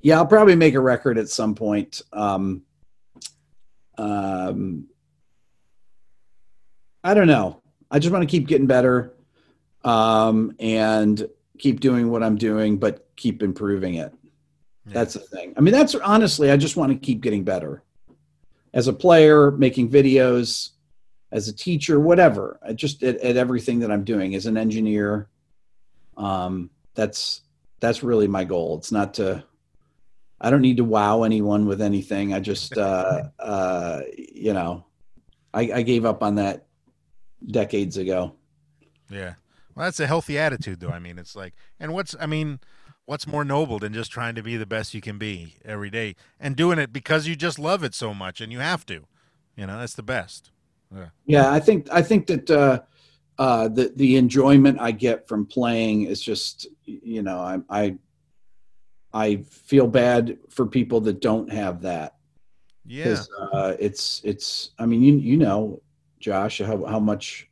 [0.00, 2.02] Yeah, I'll probably make a record at some point.
[2.12, 2.62] Um,
[3.98, 4.88] um,
[7.04, 7.60] I don't know.
[7.94, 9.14] I just want to keep getting better
[9.84, 11.28] um, and
[11.58, 14.12] keep doing what I'm doing, but keep improving it.
[14.84, 14.92] Yeah.
[14.94, 15.54] That's the thing.
[15.56, 17.84] I mean, that's honestly, I just want to keep getting better
[18.72, 20.70] as a player, making videos,
[21.30, 22.58] as a teacher, whatever.
[22.66, 25.28] I just at, at everything that I'm doing as an engineer.
[26.16, 27.42] Um, that's
[27.78, 28.76] that's really my goal.
[28.78, 29.44] It's not to.
[30.40, 32.34] I don't need to wow anyone with anything.
[32.34, 34.84] I just, uh, uh, you know,
[35.54, 36.66] I, I gave up on that
[37.46, 38.34] decades ago.
[39.10, 39.34] Yeah.
[39.74, 40.90] Well, that's a healthy attitude, though.
[40.90, 42.60] I mean, it's like, and what's, I mean,
[43.06, 46.16] what's more noble than just trying to be the best you can be every day
[46.40, 49.04] and doing it because you just love it so much and you have to.
[49.56, 50.50] You know, that's the best.
[50.94, 51.08] Yeah.
[51.26, 52.82] Yeah, I think I think that uh,
[53.38, 57.98] uh, the the enjoyment I get from playing is just, you know, I I
[59.12, 62.16] I feel bad for people that don't have that.
[62.86, 63.22] Yeah.
[63.52, 64.70] Uh, it's it's.
[64.78, 65.80] I mean, you you know,
[66.24, 67.50] Josh, how how much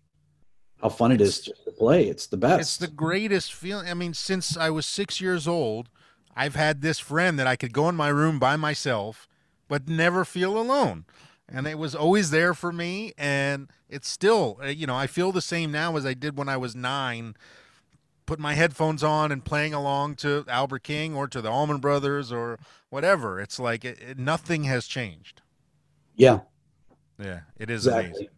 [0.80, 2.08] how fun it is to play.
[2.08, 2.60] It's the best.
[2.60, 3.86] It's the greatest feeling.
[3.86, 5.90] I mean, since I was six years old,
[6.34, 9.28] I've had this friend that I could go in my room by myself,
[9.68, 11.04] but never feel alone.
[11.46, 13.12] And it was always there for me.
[13.18, 16.48] And it's still, uh, you know, I feel the same now as I did when
[16.48, 17.36] I was nine,
[18.24, 22.32] putting my headphones on and playing along to Albert King or to the Allman Brothers
[22.32, 22.58] or
[22.88, 23.38] whatever.
[23.38, 25.42] It's like it, it, nothing has changed.
[26.16, 26.40] Yeah.
[27.22, 28.08] Yeah, it is exactly.
[28.08, 28.28] amazing.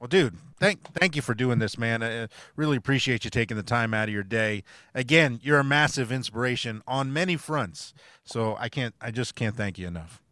[0.00, 2.02] Well, dude, thank thank you for doing this, man.
[2.02, 4.62] I really appreciate you taking the time out of your day.
[4.94, 7.94] Again, you're a massive inspiration on many fronts.
[8.24, 10.22] So I can't, I just can't thank you enough.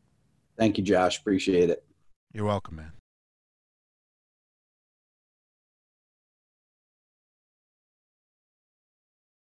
[0.56, 1.18] Thank you, Josh.
[1.18, 1.84] Appreciate it.
[2.32, 2.92] You're welcome, man.